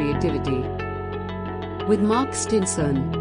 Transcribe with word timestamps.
creativity 0.00 0.60
with 1.84 2.00
Mark 2.00 2.32
Stinson. 2.32 3.12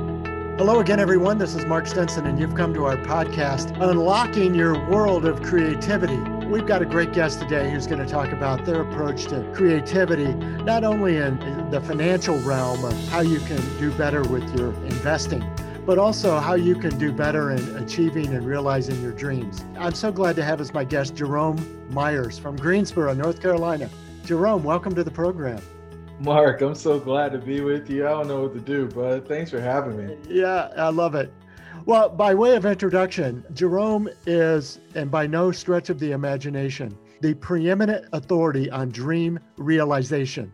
Hello 0.57 0.79
again, 0.79 0.97
everyone. 0.97 1.37
This 1.37 1.53
is 1.53 1.65
Mark 1.65 1.85
Stinson, 1.85 2.25
and 2.25 2.39
you've 2.39 2.55
come 2.55 2.73
to 2.73 2.85
our 2.85 2.95
podcast, 2.95 3.75
Unlocking 3.81 4.55
Your 4.55 4.75
World 4.89 5.25
of 5.25 5.41
Creativity. 5.41 6.15
We've 6.45 6.65
got 6.65 6.81
a 6.81 6.85
great 6.85 7.11
guest 7.11 7.41
today 7.41 7.69
who's 7.69 7.85
going 7.85 7.99
to 7.99 8.09
talk 8.09 8.31
about 8.31 8.63
their 8.63 8.83
approach 8.83 9.25
to 9.25 9.43
creativity, 9.53 10.33
not 10.63 10.85
only 10.85 11.17
in 11.17 11.69
the 11.69 11.81
financial 11.81 12.39
realm 12.43 12.85
of 12.85 12.93
how 13.09 13.19
you 13.19 13.41
can 13.41 13.59
do 13.77 13.91
better 13.97 14.23
with 14.23 14.57
your 14.57 14.73
investing, 14.85 15.43
but 15.85 15.97
also 15.97 16.39
how 16.39 16.53
you 16.53 16.75
can 16.75 16.97
do 16.97 17.11
better 17.11 17.51
in 17.51 17.75
achieving 17.75 18.33
and 18.33 18.45
realizing 18.45 19.01
your 19.01 19.11
dreams. 19.11 19.65
I'm 19.77 19.95
so 19.95 20.13
glad 20.13 20.37
to 20.37 20.45
have 20.45 20.61
as 20.61 20.73
my 20.73 20.85
guest 20.85 21.13
Jerome 21.13 21.57
Myers 21.91 22.39
from 22.39 22.55
Greensboro, 22.55 23.13
North 23.15 23.41
Carolina. 23.41 23.89
Jerome, 24.23 24.63
welcome 24.63 24.95
to 24.95 25.03
the 25.03 25.11
program. 25.11 25.61
Mark, 26.19 26.61
I'm 26.61 26.75
so 26.75 26.99
glad 26.99 27.31
to 27.31 27.37
be 27.37 27.61
with 27.61 27.89
you. 27.89 28.05
I 28.05 28.09
don't 28.09 28.27
know 28.27 28.41
what 28.41 28.53
to 28.53 28.59
do, 28.59 28.87
but 28.87 29.25
thanks 29.25 29.51
for 29.51 29.61
having 29.61 29.95
me. 29.95 30.17
Yeah, 30.27 30.69
I 30.75 30.89
love 30.89 31.15
it. 31.15 31.31
Well, 31.85 32.09
by 32.09 32.35
way 32.35 32.57
of 32.57 32.65
introduction, 32.65 33.45
Jerome 33.53 34.09
is, 34.27 34.79
and 34.95 35.09
by 35.09 35.25
no 35.27 35.51
stretch 35.51 35.89
of 35.89 35.97
the 35.97 36.11
imagination, 36.11 36.97
the 37.21 37.33
preeminent 37.35 38.05
authority 38.11 38.69
on 38.69 38.89
dream 38.89 39.39
realization. 39.55 40.53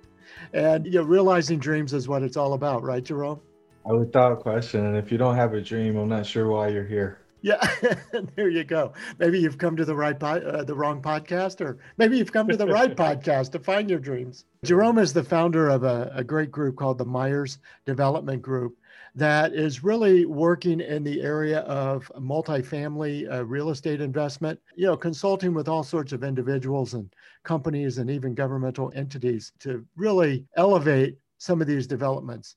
And 0.53 0.85
you 0.85 0.93
know, 0.93 1.03
realizing 1.03 1.57
dreams 1.57 1.93
is 1.93 2.07
what 2.07 2.21
it's 2.21 2.37
all 2.37 2.53
about, 2.53 2.83
right, 2.83 3.03
Jerome? 3.03 3.41
I 3.87 3.93
without 3.93 4.39
question. 4.41 4.85
And 4.85 4.95
if 4.95 5.11
you 5.11 5.17
don't 5.17 5.35
have 5.35 5.53
a 5.55 5.61
dream, 5.61 5.97
I'm 5.97 6.09
not 6.09 6.27
sure 6.27 6.47
why 6.47 6.67
you're 6.67 6.85
here. 6.85 7.24
Yeah, 7.45 7.63
there 8.35 8.49
you 8.49 8.63
go. 8.63 8.93
Maybe 9.19 9.37
you've 9.37 9.59
come 9.59 9.75
to 9.75 9.85
the 9.85 9.95
right 9.95 10.19
po- 10.19 10.41
uh, 10.41 10.63
the 10.63 10.73
wrong 10.73 10.99
podcast, 10.99 11.61
or 11.61 11.77
maybe 11.95 12.17
you've 12.17 12.31
come 12.31 12.47
to 12.47 12.57
the 12.57 12.65
right 12.65 12.95
podcast 12.97 13.51
to 13.51 13.59
find 13.59 13.87
your 13.87 13.99
dreams. 13.99 14.45
Jerome 14.63 14.97
is 14.97 15.13
the 15.13 15.23
founder 15.23 15.69
of 15.69 15.83
a, 15.83 16.11
a 16.15 16.23
great 16.23 16.49
group 16.49 16.75
called 16.75 16.97
the 16.97 17.05
Myers 17.05 17.59
Development 17.85 18.41
Group 18.41 18.75
that 19.13 19.53
is 19.53 19.83
really 19.83 20.25
working 20.25 20.79
in 20.81 21.03
the 21.03 21.21
area 21.21 21.59
of 21.59 22.11
multifamily 22.19 23.31
uh, 23.31 23.45
real 23.45 23.69
estate 23.69 24.01
investment, 24.01 24.59
you 24.75 24.87
know, 24.87 24.97
consulting 24.97 25.53
with 25.53 25.67
all 25.67 25.83
sorts 25.83 26.13
of 26.13 26.23
individuals 26.23 26.95
and 26.95 27.13
companies 27.43 27.99
and 27.99 28.09
even 28.09 28.33
governmental 28.33 28.91
entities 28.95 29.51
to 29.59 29.85
really 29.95 30.43
elevate 30.57 31.15
some 31.37 31.61
of 31.61 31.67
these 31.67 31.85
developments. 31.85 32.55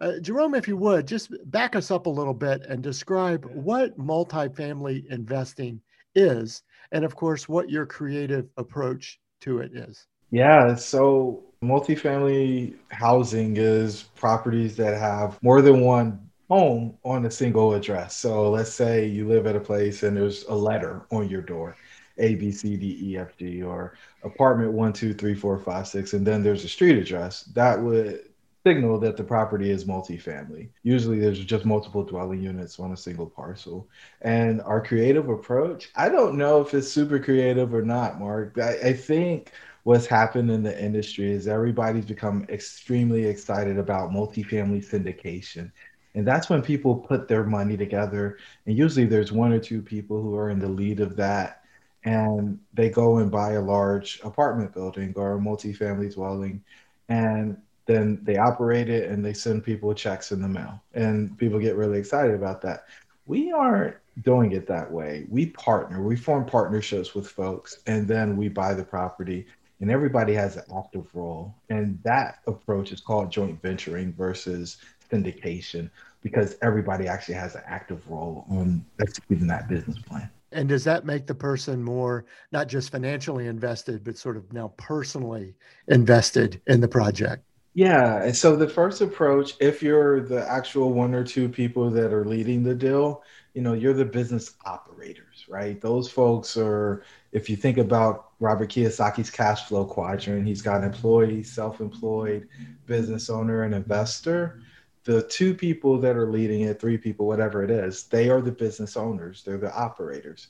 Uh, 0.00 0.18
Jerome, 0.20 0.54
if 0.54 0.66
you 0.66 0.76
would, 0.76 1.06
just 1.06 1.32
back 1.50 1.76
us 1.76 1.90
up 1.90 2.06
a 2.06 2.10
little 2.10 2.34
bit 2.34 2.62
and 2.68 2.82
describe 2.82 3.44
what 3.46 3.98
multifamily 3.98 5.06
investing 5.10 5.80
is, 6.14 6.62
and 6.90 7.04
of 7.04 7.14
course, 7.14 7.48
what 7.48 7.70
your 7.70 7.86
creative 7.86 8.48
approach 8.56 9.20
to 9.40 9.60
it 9.60 9.72
is. 9.74 10.06
Yeah, 10.30 10.74
so 10.74 11.42
multifamily 11.62 12.74
housing 12.90 13.56
is 13.56 14.04
properties 14.14 14.76
that 14.76 14.98
have 14.98 15.38
more 15.42 15.62
than 15.62 15.82
one 15.82 16.30
home 16.48 16.98
on 17.04 17.24
a 17.24 17.30
single 17.30 17.74
address. 17.74 18.16
So 18.16 18.50
let's 18.50 18.72
say 18.72 19.06
you 19.06 19.28
live 19.28 19.46
at 19.46 19.56
a 19.56 19.60
place 19.60 20.02
and 20.02 20.16
there's 20.16 20.44
a 20.44 20.54
letter 20.54 21.06
on 21.10 21.28
your 21.28 21.42
door. 21.42 21.76
A, 22.18 22.34
B, 22.34 22.50
C, 22.52 22.76
D, 22.76 22.98
E, 23.00 23.16
F, 23.16 23.36
G, 23.38 23.62
or 23.62 23.94
apartment 24.22 24.72
one, 24.72 24.92
two, 24.92 25.14
three, 25.14 25.34
four, 25.34 25.58
five, 25.58 25.88
six, 25.88 26.12
and 26.12 26.26
then 26.26 26.42
there's 26.42 26.64
a 26.64 26.68
street 26.68 26.98
address. 26.98 27.44
That 27.54 27.80
would 27.80 28.20
signal 28.64 28.98
that 29.00 29.16
the 29.16 29.24
property 29.24 29.70
is 29.70 29.84
multifamily. 29.84 30.68
Usually 30.82 31.18
there's 31.18 31.44
just 31.44 31.64
multiple 31.64 32.04
dwelling 32.04 32.42
units 32.42 32.78
on 32.78 32.92
a 32.92 32.96
single 32.96 33.26
parcel. 33.26 33.88
And 34.20 34.60
our 34.62 34.80
creative 34.80 35.28
approach, 35.28 35.90
I 35.96 36.08
don't 36.08 36.38
know 36.38 36.60
if 36.60 36.72
it's 36.74 36.90
super 36.90 37.18
creative 37.18 37.74
or 37.74 37.82
not, 37.82 38.20
Mark. 38.20 38.58
I, 38.58 38.78
I 38.88 38.92
think 38.92 39.52
what's 39.84 40.06
happened 40.06 40.50
in 40.50 40.62
the 40.62 40.82
industry 40.82 41.30
is 41.30 41.48
everybody's 41.48 42.06
become 42.06 42.46
extremely 42.48 43.24
excited 43.24 43.78
about 43.78 44.10
multifamily 44.10 44.84
syndication. 44.88 45.72
And 46.14 46.26
that's 46.26 46.48
when 46.48 46.62
people 46.62 46.94
put 46.94 47.26
their 47.26 47.44
money 47.44 47.76
together. 47.76 48.38
And 48.66 48.76
usually 48.76 49.06
there's 49.06 49.32
one 49.32 49.52
or 49.52 49.58
two 49.58 49.82
people 49.82 50.22
who 50.22 50.36
are 50.36 50.50
in 50.50 50.60
the 50.60 50.68
lead 50.68 51.00
of 51.00 51.16
that. 51.16 51.64
And 52.04 52.58
they 52.74 52.90
go 52.90 53.18
and 53.18 53.30
buy 53.30 53.52
a 53.52 53.60
large 53.60 54.20
apartment 54.22 54.72
building 54.72 55.14
or 55.16 55.36
a 55.36 55.38
multifamily 55.38 56.14
dwelling. 56.14 56.62
And 57.08 57.56
then 57.86 58.20
they 58.22 58.36
operate 58.36 58.88
it 58.88 59.10
and 59.10 59.24
they 59.24 59.32
send 59.32 59.64
people 59.64 59.94
checks 59.94 60.32
in 60.32 60.40
the 60.40 60.48
mail. 60.48 60.80
And 60.94 61.36
people 61.38 61.58
get 61.58 61.76
really 61.76 61.98
excited 61.98 62.34
about 62.34 62.62
that. 62.62 62.84
We 63.26 63.52
aren't 63.52 63.96
doing 64.22 64.52
it 64.52 64.66
that 64.66 64.90
way. 64.90 65.26
We 65.28 65.46
partner 65.46 66.02
we 66.02 66.16
form 66.16 66.44
partnerships 66.44 67.14
with 67.14 67.28
folks 67.28 67.78
and 67.86 68.06
then 68.06 68.36
we 68.36 68.48
buy 68.48 68.74
the 68.74 68.84
property 68.84 69.46
and 69.80 69.90
everybody 69.90 70.34
has 70.34 70.56
an 70.56 70.64
active 70.76 71.06
role. 71.14 71.54
And 71.70 71.98
that 72.04 72.40
approach 72.46 72.92
is 72.92 73.00
called 73.00 73.32
joint 73.32 73.60
venturing 73.62 74.12
versus 74.12 74.78
syndication 75.10 75.90
because 76.22 76.56
everybody 76.62 77.08
actually 77.08 77.34
has 77.34 77.54
an 77.54 77.62
active 77.66 78.08
role 78.08 78.44
on 78.48 78.84
executing 79.00 79.46
that 79.48 79.68
business 79.68 79.98
plan. 79.98 80.30
And 80.52 80.68
does 80.68 80.84
that 80.84 81.06
make 81.06 81.26
the 81.26 81.34
person 81.34 81.82
more 81.82 82.26
not 82.52 82.68
just 82.68 82.92
financially 82.92 83.46
invested 83.46 84.04
but 84.04 84.18
sort 84.18 84.36
of 84.36 84.52
now 84.52 84.72
personally 84.76 85.54
invested 85.88 86.60
in 86.66 86.80
the 86.80 86.88
project 86.88 87.44
yeah. 87.74 88.22
And 88.22 88.36
so 88.36 88.54
the 88.56 88.68
first 88.68 89.00
approach, 89.00 89.54
if 89.60 89.82
you're 89.82 90.20
the 90.20 90.48
actual 90.48 90.92
one 90.92 91.14
or 91.14 91.24
two 91.24 91.48
people 91.48 91.90
that 91.90 92.12
are 92.12 92.24
leading 92.24 92.62
the 92.62 92.74
deal, 92.74 93.22
you 93.54 93.62
know, 93.62 93.72
you're 93.72 93.94
the 93.94 94.04
business 94.04 94.54
operators, 94.64 95.46
right? 95.48 95.80
Those 95.80 96.10
folks 96.10 96.56
are, 96.56 97.02
if 97.32 97.48
you 97.48 97.56
think 97.56 97.78
about 97.78 98.30
Robert 98.40 98.70
Kiyosaki's 98.70 99.30
cash 99.30 99.64
flow 99.64 99.84
quadrant, 99.84 100.46
he's 100.46 100.62
got 100.62 100.84
employee, 100.84 101.42
self 101.42 101.80
employed, 101.80 102.48
business 102.86 103.30
owner, 103.30 103.62
and 103.62 103.74
investor. 103.74 104.60
The 105.04 105.22
two 105.24 105.54
people 105.54 105.98
that 106.00 106.16
are 106.16 106.30
leading 106.30 106.62
it, 106.62 106.80
three 106.80 106.96
people, 106.98 107.26
whatever 107.26 107.62
it 107.62 107.70
is, 107.70 108.04
they 108.04 108.30
are 108.30 108.40
the 108.40 108.52
business 108.52 108.96
owners, 108.96 109.42
they're 109.44 109.58
the 109.58 109.74
operators. 109.74 110.48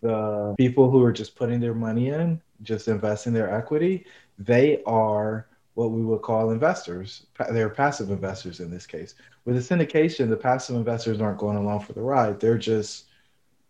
The 0.00 0.54
people 0.58 0.90
who 0.90 1.02
are 1.02 1.12
just 1.12 1.34
putting 1.34 1.58
their 1.58 1.74
money 1.74 2.10
in, 2.10 2.40
just 2.62 2.86
investing 2.86 3.32
their 3.32 3.52
equity, 3.52 4.06
they 4.38 4.82
are 4.84 5.47
what 5.78 5.92
we 5.92 6.02
would 6.02 6.22
call 6.22 6.50
investors. 6.50 7.26
They're 7.52 7.70
passive 7.70 8.10
investors 8.10 8.58
in 8.58 8.68
this 8.68 8.84
case. 8.84 9.14
With 9.44 9.56
a 9.56 9.60
syndication, 9.60 10.28
the 10.28 10.36
passive 10.36 10.74
investors 10.74 11.20
aren't 11.20 11.38
going 11.38 11.56
along 11.56 11.82
for 11.82 11.92
the 11.92 12.00
ride. 12.02 12.40
They're 12.40 12.58
just 12.58 13.04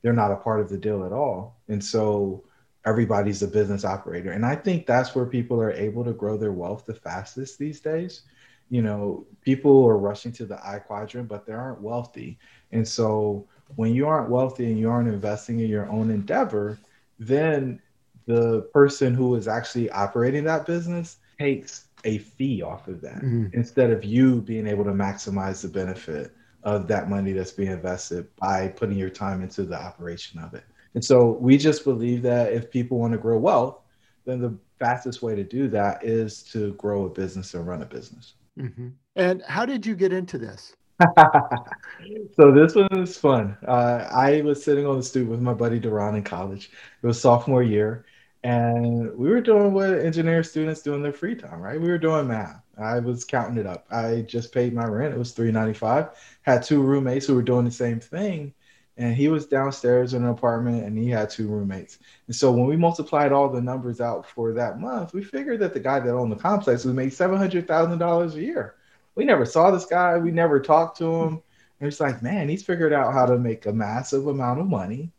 they're 0.00 0.14
not 0.14 0.32
a 0.32 0.36
part 0.36 0.60
of 0.60 0.70
the 0.70 0.78
deal 0.78 1.04
at 1.04 1.12
all. 1.12 1.60
And 1.68 1.84
so 1.84 2.44
everybody's 2.86 3.42
a 3.42 3.46
business 3.46 3.84
operator. 3.84 4.30
And 4.30 4.46
I 4.46 4.56
think 4.56 4.86
that's 4.86 5.14
where 5.14 5.26
people 5.26 5.60
are 5.60 5.72
able 5.72 6.02
to 6.02 6.14
grow 6.14 6.38
their 6.38 6.52
wealth 6.52 6.86
the 6.86 6.94
fastest 6.94 7.58
these 7.58 7.78
days. 7.78 8.22
You 8.70 8.80
know, 8.80 9.26
people 9.42 9.84
are 9.86 9.98
rushing 9.98 10.32
to 10.32 10.46
the 10.46 10.58
I 10.66 10.78
quadrant, 10.78 11.28
but 11.28 11.44
they 11.44 11.52
aren't 11.52 11.82
wealthy. 11.82 12.38
And 12.72 12.88
so 12.88 13.46
when 13.76 13.92
you 13.92 14.08
aren't 14.08 14.30
wealthy 14.30 14.64
and 14.64 14.78
you 14.78 14.88
aren't 14.88 15.12
investing 15.12 15.60
in 15.60 15.68
your 15.68 15.90
own 15.90 16.10
endeavor, 16.10 16.78
then 17.18 17.82
the 18.24 18.62
person 18.72 19.12
who 19.12 19.34
is 19.34 19.46
actually 19.46 19.90
operating 19.90 20.44
that 20.44 20.64
business 20.64 21.18
takes 21.38 21.87
a 22.08 22.18
fee 22.18 22.62
off 22.62 22.88
of 22.88 23.02
that 23.02 23.16
mm-hmm. 23.16 23.46
instead 23.52 23.90
of 23.90 24.02
you 24.02 24.40
being 24.40 24.66
able 24.66 24.84
to 24.84 24.92
maximize 24.92 25.60
the 25.60 25.68
benefit 25.68 26.34
of 26.62 26.88
that 26.88 27.08
money 27.08 27.32
that's 27.32 27.52
being 27.52 27.70
invested 27.70 28.26
by 28.36 28.68
putting 28.68 28.96
your 28.96 29.10
time 29.10 29.42
into 29.42 29.62
the 29.62 29.80
operation 29.80 30.40
of 30.40 30.54
it. 30.54 30.64
And 30.94 31.04
so 31.04 31.32
we 31.32 31.58
just 31.58 31.84
believe 31.84 32.22
that 32.22 32.52
if 32.52 32.70
people 32.70 32.98
want 32.98 33.12
to 33.12 33.18
grow 33.18 33.38
wealth, 33.38 33.80
then 34.24 34.40
the 34.40 34.56
fastest 34.78 35.22
way 35.22 35.34
to 35.34 35.44
do 35.44 35.68
that 35.68 36.02
is 36.02 36.42
to 36.44 36.72
grow 36.74 37.04
a 37.04 37.10
business 37.10 37.52
and 37.54 37.66
run 37.66 37.82
a 37.82 37.86
business. 37.86 38.34
Mm-hmm. 38.58 38.88
And 39.16 39.42
how 39.42 39.66
did 39.66 39.84
you 39.84 39.94
get 39.94 40.12
into 40.12 40.38
this? 40.38 40.74
so 42.36 42.50
this 42.50 42.74
one 42.74 42.88
was 42.90 43.18
fun. 43.18 43.56
Uh, 43.66 44.08
I 44.10 44.40
was 44.40 44.64
sitting 44.64 44.86
on 44.86 44.96
the 44.96 45.02
stoop 45.02 45.28
with 45.28 45.40
my 45.40 45.54
buddy 45.54 45.78
Duran 45.78 46.16
in 46.16 46.24
college. 46.24 46.70
It 47.02 47.06
was 47.06 47.20
sophomore 47.20 47.62
year, 47.62 48.06
and 48.48 49.14
we 49.14 49.28
were 49.28 49.42
doing 49.42 49.74
what 49.74 49.90
engineer 49.90 50.42
students 50.42 50.80
do 50.80 50.94
in 50.94 51.02
their 51.02 51.12
free 51.12 51.34
time, 51.34 51.60
right? 51.60 51.78
We 51.78 51.90
were 51.90 51.98
doing 51.98 52.28
math. 52.28 52.62
I 52.78 52.98
was 52.98 53.26
counting 53.26 53.58
it 53.58 53.66
up. 53.66 53.84
I 53.90 54.22
just 54.22 54.54
paid 54.54 54.72
my 54.72 54.86
rent. 54.86 55.12
It 55.12 55.18
was 55.18 55.32
three 55.32 55.52
ninety 55.52 55.74
five. 55.74 56.10
Had 56.42 56.62
two 56.62 56.80
roommates 56.80 57.26
who 57.26 57.34
were 57.34 57.42
doing 57.42 57.66
the 57.66 57.70
same 57.70 58.00
thing, 58.00 58.54
and 58.96 59.14
he 59.14 59.28
was 59.28 59.44
downstairs 59.46 60.14
in 60.14 60.22
an 60.22 60.30
apartment, 60.30 60.84
and 60.84 60.96
he 60.96 61.10
had 61.10 61.28
two 61.28 61.46
roommates. 61.46 61.98
And 62.26 62.34
so 62.34 62.50
when 62.50 62.66
we 62.66 62.76
multiplied 62.76 63.32
all 63.32 63.50
the 63.50 63.60
numbers 63.60 64.00
out 64.00 64.24
for 64.26 64.54
that 64.54 64.80
month, 64.80 65.12
we 65.12 65.22
figured 65.22 65.60
that 65.60 65.74
the 65.74 65.80
guy 65.80 66.00
that 66.00 66.14
owned 66.14 66.32
the 66.32 66.36
complex 66.36 66.86
would 66.86 66.96
make 66.96 67.12
seven 67.12 67.36
hundred 67.36 67.68
thousand 67.68 67.98
dollars 67.98 68.34
a 68.34 68.40
year. 68.40 68.76
We 69.14 69.26
never 69.26 69.44
saw 69.44 69.70
this 69.70 69.84
guy. 69.84 70.16
We 70.16 70.30
never 70.30 70.58
talked 70.58 70.96
to 70.98 71.14
him. 71.22 71.42
And 71.80 71.88
it's 71.88 72.00
like, 72.00 72.22
man, 72.22 72.48
he's 72.48 72.62
figured 72.64 72.94
out 72.94 73.12
how 73.12 73.26
to 73.26 73.38
make 73.38 73.66
a 73.66 73.72
massive 73.72 74.26
amount 74.26 74.60
of 74.60 74.68
money 74.68 75.12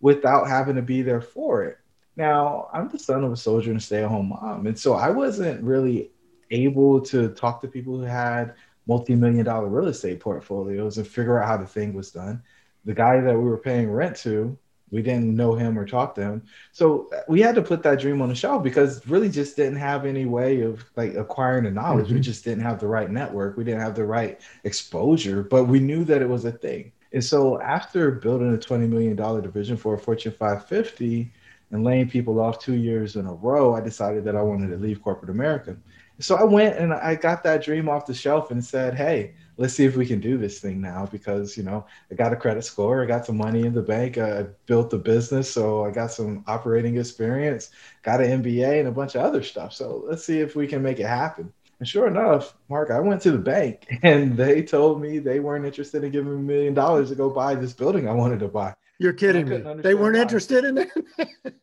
without 0.00 0.48
having 0.48 0.74
to 0.74 0.82
be 0.82 1.02
there 1.02 1.20
for 1.20 1.62
it. 1.64 1.78
Now, 2.16 2.68
I'm 2.72 2.88
the 2.88 2.98
son 2.98 3.24
of 3.24 3.32
a 3.32 3.36
soldier 3.36 3.70
and 3.70 3.80
a 3.80 3.82
stay 3.82 4.02
at 4.02 4.08
home 4.08 4.28
mom. 4.30 4.66
And 4.66 4.78
so 4.78 4.94
I 4.94 5.10
wasn't 5.10 5.62
really 5.62 6.10
able 6.50 7.00
to 7.00 7.30
talk 7.30 7.60
to 7.62 7.68
people 7.68 7.96
who 7.96 8.02
had 8.04 8.54
multi 8.86 9.14
million 9.14 9.44
dollar 9.44 9.68
real 9.68 9.88
estate 9.88 10.20
portfolios 10.20 10.98
and 10.98 11.06
figure 11.06 11.38
out 11.40 11.48
how 11.48 11.56
the 11.56 11.66
thing 11.66 11.94
was 11.94 12.10
done. 12.10 12.42
The 12.84 12.94
guy 12.94 13.20
that 13.20 13.34
we 13.34 13.44
were 13.44 13.58
paying 13.58 13.90
rent 13.90 14.16
to, 14.18 14.58
We 14.92 15.00
didn't 15.02 15.34
know 15.34 15.54
him 15.54 15.78
or 15.78 15.86
talk 15.86 16.14
to 16.16 16.20
him. 16.22 16.42
So 16.72 17.08
we 17.26 17.40
had 17.40 17.54
to 17.54 17.62
put 17.62 17.82
that 17.82 17.98
dream 17.98 18.20
on 18.20 18.28
the 18.28 18.34
shelf 18.34 18.62
because 18.62 19.04
really 19.08 19.30
just 19.30 19.56
didn't 19.56 19.76
have 19.76 20.04
any 20.04 20.26
way 20.26 20.60
of 20.60 20.84
like 20.96 21.14
acquiring 21.14 21.64
the 21.64 21.70
knowledge. 21.70 22.06
Mm-hmm. 22.06 22.16
We 22.16 22.20
just 22.20 22.44
didn't 22.44 22.62
have 22.62 22.78
the 22.78 22.88
right 22.88 23.10
network. 23.10 23.56
We 23.56 23.64
didn't 23.64 23.80
have 23.80 23.94
the 23.94 24.04
right 24.04 24.38
exposure, 24.64 25.42
but 25.42 25.64
we 25.64 25.80
knew 25.80 26.04
that 26.04 26.20
it 26.20 26.28
was 26.28 26.44
a 26.44 26.52
thing. 26.52 26.92
And 27.12 27.24
so 27.24 27.60
after 27.60 28.10
building 28.10 28.54
a 28.54 28.58
$20 28.58 28.88
million 28.88 29.16
division 29.16 29.76
for 29.78 29.94
a 29.94 29.98
Fortune 29.98 30.32
550 30.32 31.32
and 31.72 31.84
laying 31.84 32.08
people 32.08 32.38
off 32.38 32.58
two 32.58 32.74
years 32.74 33.16
in 33.16 33.26
a 33.26 33.32
row, 33.32 33.74
I 33.74 33.80
decided 33.80 34.24
that 34.24 34.36
I 34.36 34.42
wanted 34.42 34.68
to 34.68 34.76
leave 34.76 35.02
corporate 35.02 35.30
America. 35.30 35.76
So 36.20 36.36
I 36.36 36.44
went 36.44 36.76
and 36.76 36.92
I 36.92 37.14
got 37.14 37.42
that 37.42 37.64
dream 37.64 37.88
off 37.88 38.06
the 38.06 38.14
shelf 38.14 38.50
and 38.50 38.64
said, 38.64 38.94
hey, 38.94 39.34
let's 39.56 39.74
see 39.74 39.84
if 39.84 39.96
we 39.96 40.06
can 40.06 40.20
do 40.20 40.36
this 40.36 40.60
thing 40.60 40.80
now 40.80 41.06
because 41.06 41.56
you 41.56 41.62
know 41.62 41.86
I 42.10 42.14
got 42.14 42.32
a 42.32 42.36
credit 42.36 42.62
score, 42.62 43.02
I 43.02 43.06
got 43.06 43.26
some 43.26 43.38
money 43.38 43.62
in 43.62 43.72
the 43.72 43.82
bank, 43.82 44.18
I 44.18 44.44
built 44.66 44.92
a 44.92 44.98
business, 44.98 45.50
so 45.50 45.84
I 45.84 45.90
got 45.90 46.12
some 46.12 46.44
operating 46.46 46.98
experience, 46.98 47.70
got 48.02 48.20
an 48.20 48.42
MBA 48.42 48.80
and 48.80 48.88
a 48.88 48.92
bunch 48.92 49.14
of 49.14 49.22
other 49.22 49.42
stuff. 49.42 49.72
So 49.72 50.04
let's 50.06 50.24
see 50.24 50.40
if 50.40 50.54
we 50.54 50.66
can 50.66 50.82
make 50.82 51.00
it 51.00 51.06
happen. 51.06 51.52
And 51.78 51.88
sure 51.88 52.06
enough, 52.06 52.54
Mark, 52.68 52.90
I 52.90 53.00
went 53.00 53.22
to 53.22 53.32
the 53.32 53.38
bank 53.38 53.88
and 54.02 54.36
they 54.36 54.62
told 54.62 55.00
me 55.00 55.18
they 55.18 55.40
weren't 55.40 55.64
interested 55.64 56.04
in 56.04 56.12
giving 56.12 56.34
me 56.34 56.38
a 56.38 56.56
million 56.56 56.74
dollars 56.74 57.08
to 57.08 57.14
go 57.14 57.30
buy 57.30 57.54
this 57.54 57.72
building 57.72 58.08
I 58.08 58.12
wanted 58.12 58.38
to 58.40 58.48
buy. 58.48 58.74
You're 59.02 59.12
kidding 59.12 59.48
me. 59.48 59.56
They 59.82 59.94
weren't 59.94 60.14
why. 60.14 60.22
interested 60.22 60.64
in 60.64 60.78
it? 60.78 60.90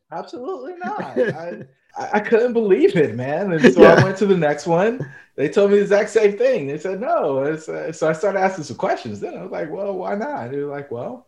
Absolutely 0.11 0.73
not. 0.75 1.17
I, 1.17 1.65
I, 1.95 2.19
couldn't 2.19 2.51
believe 2.51 2.97
it, 2.97 3.15
man. 3.15 3.53
And 3.53 3.73
so 3.73 3.81
yeah. 3.81 3.93
I 3.93 4.03
went 4.03 4.17
to 4.17 4.25
the 4.25 4.35
next 4.35 4.67
one. 4.67 5.09
They 5.35 5.47
told 5.47 5.71
me 5.71 5.77
the 5.77 5.83
exact 5.83 6.09
same 6.09 6.37
thing. 6.37 6.67
They 6.67 6.77
said 6.77 6.99
no. 6.99 7.39
Uh, 7.39 7.91
so 7.93 8.09
I 8.09 8.11
started 8.11 8.39
asking 8.39 8.65
some 8.65 8.75
questions. 8.75 9.21
Then 9.21 9.37
I 9.37 9.43
was 9.43 9.51
like, 9.51 9.71
well, 9.71 9.93
why 9.93 10.15
not? 10.15 10.51
They 10.51 10.57
were 10.57 10.69
like, 10.69 10.91
well, 10.91 11.27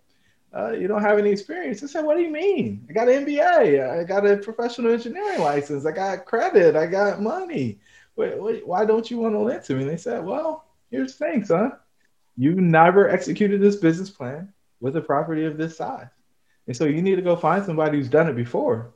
uh, 0.53 0.71
you 0.71 0.89
don't 0.89 1.01
have 1.01 1.17
any 1.17 1.29
experience. 1.29 1.81
I 1.81 1.87
said, 1.87 2.03
what 2.03 2.17
do 2.17 2.23
you 2.23 2.29
mean? 2.29 2.85
I 2.89 2.93
got 2.93 3.07
an 3.07 3.25
MBA. 3.25 4.01
I 4.01 4.03
got 4.03 4.27
a 4.27 4.35
professional 4.35 4.91
engineering 4.91 5.39
license. 5.39 5.85
I 5.85 5.93
got 5.93 6.25
credit. 6.25 6.75
I 6.75 6.87
got 6.87 7.21
money. 7.21 7.79
Wait, 8.17 8.37
wait, 8.37 8.67
why 8.67 8.83
don't 8.83 9.09
you 9.09 9.17
want 9.17 9.33
to 9.33 9.39
lend 9.39 9.63
to 9.63 9.75
me? 9.75 9.83
And 9.83 9.89
they 9.89 9.95
said, 9.95 10.25
well, 10.25 10.65
here's 10.89 11.15
the 11.15 11.25
thing, 11.25 11.45
son. 11.45 11.71
You 12.35 12.55
never 12.55 13.07
executed 13.09 13.61
this 13.61 13.77
business 13.77 14.09
plan 14.09 14.51
with 14.81 14.97
a 14.97 15.01
property 15.01 15.45
of 15.45 15.57
this 15.57 15.77
size. 15.77 16.07
And 16.67 16.75
so 16.75 16.85
you 16.85 17.01
need 17.01 17.15
to 17.15 17.21
go 17.21 17.35
find 17.37 17.63
somebody 17.63 17.97
who's 17.97 18.09
done 18.09 18.27
it 18.27 18.35
before 18.35 18.93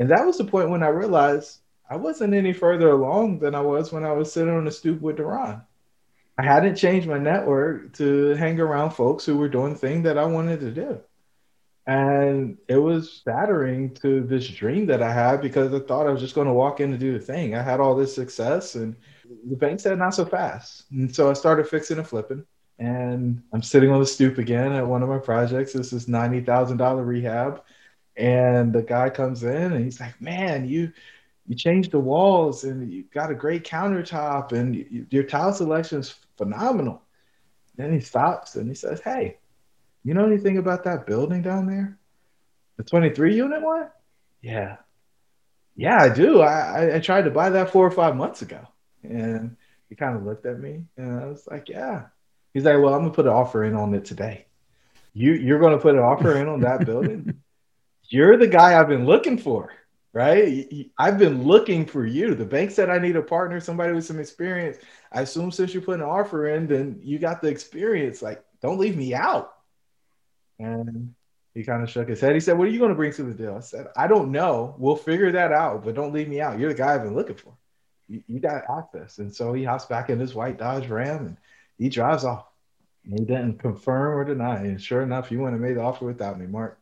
and 0.00 0.10
that 0.10 0.24
was 0.24 0.38
the 0.38 0.44
point 0.44 0.70
when 0.70 0.82
I 0.82 0.88
realized 0.88 1.58
I 1.88 1.96
wasn't 1.96 2.32
any 2.32 2.54
further 2.54 2.88
along 2.88 3.40
than 3.40 3.54
I 3.54 3.60
was 3.60 3.92
when 3.92 4.02
I 4.02 4.12
was 4.12 4.32
sitting 4.32 4.54
on 4.54 4.64
the 4.64 4.70
stoop 4.70 5.02
with 5.02 5.18
Duran. 5.18 5.60
I 6.38 6.42
hadn't 6.42 6.76
changed 6.76 7.06
my 7.06 7.18
network 7.18 7.92
to 7.98 8.30
hang 8.30 8.58
around 8.58 8.92
folks 8.92 9.26
who 9.26 9.36
were 9.36 9.50
doing 9.50 9.74
the 9.74 9.78
thing 9.78 10.02
that 10.04 10.16
I 10.16 10.24
wanted 10.24 10.60
to 10.60 10.70
do. 10.70 11.00
And 11.86 12.56
it 12.66 12.78
was 12.78 13.20
shattering 13.24 13.92
to 13.96 14.22
this 14.22 14.48
dream 14.48 14.86
that 14.86 15.02
I 15.02 15.12
had 15.12 15.42
because 15.42 15.74
I 15.74 15.80
thought 15.80 16.06
I 16.06 16.12
was 16.12 16.22
just 16.22 16.34
going 16.34 16.46
to 16.46 16.54
walk 16.54 16.80
in 16.80 16.92
and 16.92 17.00
do 17.00 17.12
the 17.12 17.24
thing. 17.24 17.54
I 17.54 17.62
had 17.62 17.80
all 17.80 17.94
this 17.94 18.14
success, 18.14 18.76
and 18.76 18.96
the 19.50 19.56
bank 19.56 19.80
said, 19.80 19.98
not 19.98 20.14
so 20.14 20.24
fast. 20.24 20.84
And 20.92 21.14
so 21.14 21.28
I 21.28 21.34
started 21.34 21.68
fixing 21.68 21.98
and 21.98 22.08
flipping. 22.08 22.46
And 22.80 23.42
I'm 23.52 23.62
sitting 23.62 23.90
on 23.92 24.00
the 24.00 24.06
stoop 24.06 24.38
again 24.38 24.72
at 24.72 24.86
one 24.86 25.04
of 25.04 25.08
my 25.08 25.18
projects. 25.18 25.72
This 25.72 25.92
is 25.92 26.06
$90,000 26.06 27.06
rehab 27.06 27.62
and 28.16 28.72
the 28.72 28.82
guy 28.82 29.10
comes 29.10 29.42
in 29.42 29.72
and 29.72 29.84
he's 29.84 30.00
like, 30.00 30.20
"Man, 30.20 30.68
you 30.68 30.92
you 31.46 31.56
changed 31.56 31.90
the 31.90 32.00
walls 32.00 32.64
and 32.64 32.92
you 32.92 33.04
got 33.14 33.30
a 33.30 33.34
great 33.34 33.64
countertop 33.64 34.52
and 34.52 34.76
you, 34.76 35.06
your 35.10 35.24
tile 35.24 35.52
selection 35.52 36.00
is 36.00 36.14
phenomenal." 36.36 37.02
Then 37.76 37.92
he 37.92 38.00
stops 38.00 38.56
and 38.56 38.68
he 38.68 38.74
says, 38.74 39.00
"Hey, 39.00 39.38
you 40.04 40.14
know 40.14 40.26
anything 40.26 40.58
about 40.58 40.84
that 40.84 41.06
building 41.06 41.42
down 41.42 41.66
there, 41.66 41.98
the 42.76 42.84
23 42.84 43.34
unit 43.36 43.62
one?" 43.62 43.90
Yeah, 44.42 44.76
yeah, 45.76 45.98
I 46.02 46.08
do. 46.10 46.40
I, 46.42 46.96
I 46.96 46.98
tried 47.00 47.22
to 47.22 47.30
buy 47.30 47.50
that 47.50 47.70
four 47.70 47.86
or 47.86 47.90
five 47.90 48.16
months 48.16 48.42
ago, 48.42 48.66
and 49.02 49.56
he 49.88 49.94
kind 49.96 50.16
of 50.16 50.24
looked 50.24 50.46
at 50.46 50.60
me 50.60 50.84
and 50.96 51.20
I 51.20 51.26
was 51.26 51.46
like, 51.46 51.68
"Yeah." 51.68 52.06
He's 52.52 52.64
like, 52.64 52.78
"Well, 52.78 52.94
I'm 52.94 53.02
gonna 53.02 53.14
put 53.14 53.26
an 53.26 53.32
offer 53.32 53.64
in 53.64 53.74
on 53.74 53.94
it 53.94 54.04
today." 54.04 54.46
You 55.14 55.32
you're 55.32 55.60
gonna 55.60 55.78
put 55.78 55.94
an 55.94 56.00
offer 56.00 56.36
in 56.36 56.48
on 56.48 56.60
that 56.60 56.84
building? 56.86 57.40
you're 58.10 58.36
the 58.36 58.46
guy 58.46 58.78
I've 58.78 58.88
been 58.88 59.06
looking 59.06 59.38
for, 59.38 59.72
right? 60.12 60.68
I've 60.98 61.18
been 61.18 61.44
looking 61.44 61.86
for 61.86 62.04
you. 62.04 62.34
The 62.34 62.44
bank 62.44 62.72
said 62.72 62.90
I 62.90 62.98
need 62.98 63.16
a 63.16 63.22
partner, 63.22 63.60
somebody 63.60 63.92
with 63.92 64.04
some 64.04 64.18
experience. 64.18 64.78
I 65.12 65.22
assume 65.22 65.52
since 65.52 65.72
you 65.72 65.80
put 65.80 66.00
an 66.00 66.06
offer 66.06 66.48
in, 66.48 66.66
then 66.66 67.00
you 67.02 67.18
got 67.18 67.40
the 67.40 67.48
experience. 67.48 68.20
Like, 68.20 68.44
don't 68.60 68.78
leave 68.78 68.96
me 68.96 69.14
out. 69.14 69.52
And 70.58 71.14
he 71.54 71.62
kind 71.64 71.82
of 71.82 71.90
shook 71.90 72.08
his 72.08 72.20
head. 72.20 72.34
He 72.34 72.40
said, 72.40 72.58
What 72.58 72.68
are 72.68 72.70
you 72.70 72.78
going 72.78 72.90
to 72.90 72.96
bring 72.96 73.12
to 73.12 73.22
the 73.22 73.34
deal? 73.34 73.56
I 73.56 73.60
said, 73.60 73.86
I 73.96 74.06
don't 74.06 74.30
know. 74.32 74.74
We'll 74.78 74.96
figure 74.96 75.32
that 75.32 75.52
out, 75.52 75.84
but 75.84 75.94
don't 75.94 76.12
leave 76.12 76.28
me 76.28 76.40
out. 76.40 76.58
You're 76.58 76.72
the 76.72 76.78
guy 76.78 76.94
I've 76.94 77.04
been 77.04 77.14
looking 77.14 77.36
for. 77.36 77.56
You, 78.08 78.22
you 78.26 78.40
got 78.40 78.64
access. 78.68 79.18
And 79.18 79.34
so 79.34 79.52
he 79.52 79.64
hops 79.64 79.86
back 79.86 80.10
in 80.10 80.18
his 80.18 80.34
white 80.34 80.58
Dodge 80.58 80.88
Ram 80.88 81.26
and 81.26 81.36
he 81.80 81.88
drives 81.88 82.24
off. 82.24 82.44
he 83.02 83.24
didn't 83.24 83.58
confirm 83.58 84.18
or 84.18 84.24
deny. 84.24 84.58
And 84.58 84.80
sure 84.80 85.00
enough, 85.00 85.30
he 85.30 85.36
wouldn't 85.38 85.54
have 85.54 85.66
made 85.66 85.78
the 85.78 85.82
offer 85.82 86.04
without 86.04 86.38
me, 86.38 86.46
Mark. 86.46 86.78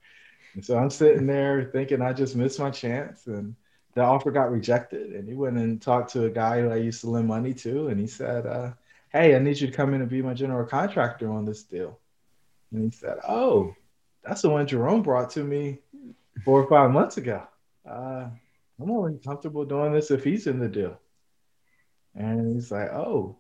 And 0.55 0.65
so 0.65 0.77
I'm 0.77 0.91
sitting 0.91 1.25
there 1.25 1.71
thinking 1.73 2.03
I 2.03 2.13
just 2.13 2.35
missed 2.35 2.59
my 2.59 2.71
chance 2.71 3.29
and 3.29 3.55
the 3.95 4.03
offer 4.03 4.33
got 4.33 4.51
rejected. 4.51 5.13
And 5.13 5.29
he 5.29 5.35
went 5.35 5.57
and 5.57 5.81
talked 5.81 6.13
to 6.15 6.25
a 6.25 6.31
guy 6.31 6.61
who 6.61 6.71
I 6.71 6.77
used 6.77 7.01
to 7.03 7.11
lend 7.11 7.29
money 7.29 7.55
to. 7.55 7.89
And 7.89 8.01
he 8.01 8.09
said, 8.09 8.45
uh, 8.45 8.73
Hey, 9.13 9.37
I 9.37 9.39
need 9.39 9.61
you 9.61 9.69
to 9.69 9.73
come 9.73 9.95
in 9.95 10.01
and 10.01 10.11
be 10.11 10.21
my 10.21 10.35
general 10.35 10.67
contractor 10.67 11.31
on 11.31 11.45
this 11.45 11.63
deal. 11.63 12.01
And 12.73 12.83
he 12.83 12.91
said, 12.91 13.19
Oh, 13.27 13.73
that's 14.25 14.43
the 14.43 14.51
one 14.51 14.67
Jerome 14.67 15.03
brought 15.03 15.31
to 15.31 15.45
me 15.45 15.79
four 16.45 16.61
or 16.61 16.69
five 16.69 16.91
months 16.91 17.19
ago. 17.19 17.45
Uh, 17.89 18.27
I'm 18.81 18.91
only 18.91 19.19
comfortable 19.25 19.65
doing 19.65 19.93
this 19.93 20.11
if 20.11 20.25
he's 20.25 20.49
in 20.49 20.59
the 20.59 20.69
deal. 20.69 20.99
And 22.17 22.57
he's 22.57 22.73
like, 22.73 22.91
Oh, 22.91 23.37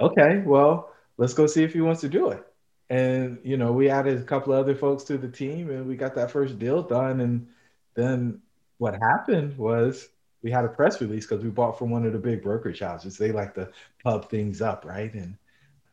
okay, 0.00 0.38
well, 0.46 0.93
let's 1.16 1.34
go 1.34 1.46
see 1.46 1.62
if 1.62 1.72
he 1.72 1.80
wants 1.80 2.00
to 2.02 2.08
do 2.08 2.30
it. 2.30 2.44
And 2.90 3.38
you 3.42 3.56
know 3.56 3.72
we 3.72 3.88
added 3.88 4.18
a 4.20 4.24
couple 4.24 4.52
other 4.52 4.74
folks 4.74 5.04
to 5.04 5.18
the 5.18 5.28
team 5.28 5.70
and 5.70 5.86
we 5.86 5.96
got 5.96 6.14
that 6.16 6.30
first 6.30 6.58
deal 6.58 6.82
done. 6.82 7.20
And 7.20 7.48
then 7.94 8.40
what 8.78 8.94
happened 9.00 9.56
was 9.56 10.08
we 10.42 10.50
had 10.50 10.64
a 10.64 10.68
press 10.68 11.00
release 11.00 11.26
because 11.26 11.42
we 11.42 11.50
bought 11.50 11.78
from 11.78 11.90
one 11.90 12.04
of 12.04 12.12
the 12.12 12.18
big 12.18 12.42
brokerage 12.42 12.80
houses. 12.80 13.16
They 13.16 13.32
like 13.32 13.54
to 13.54 13.70
pub 14.02 14.28
things 14.28 14.60
up 14.60 14.84
right? 14.84 15.12
And 15.14 15.36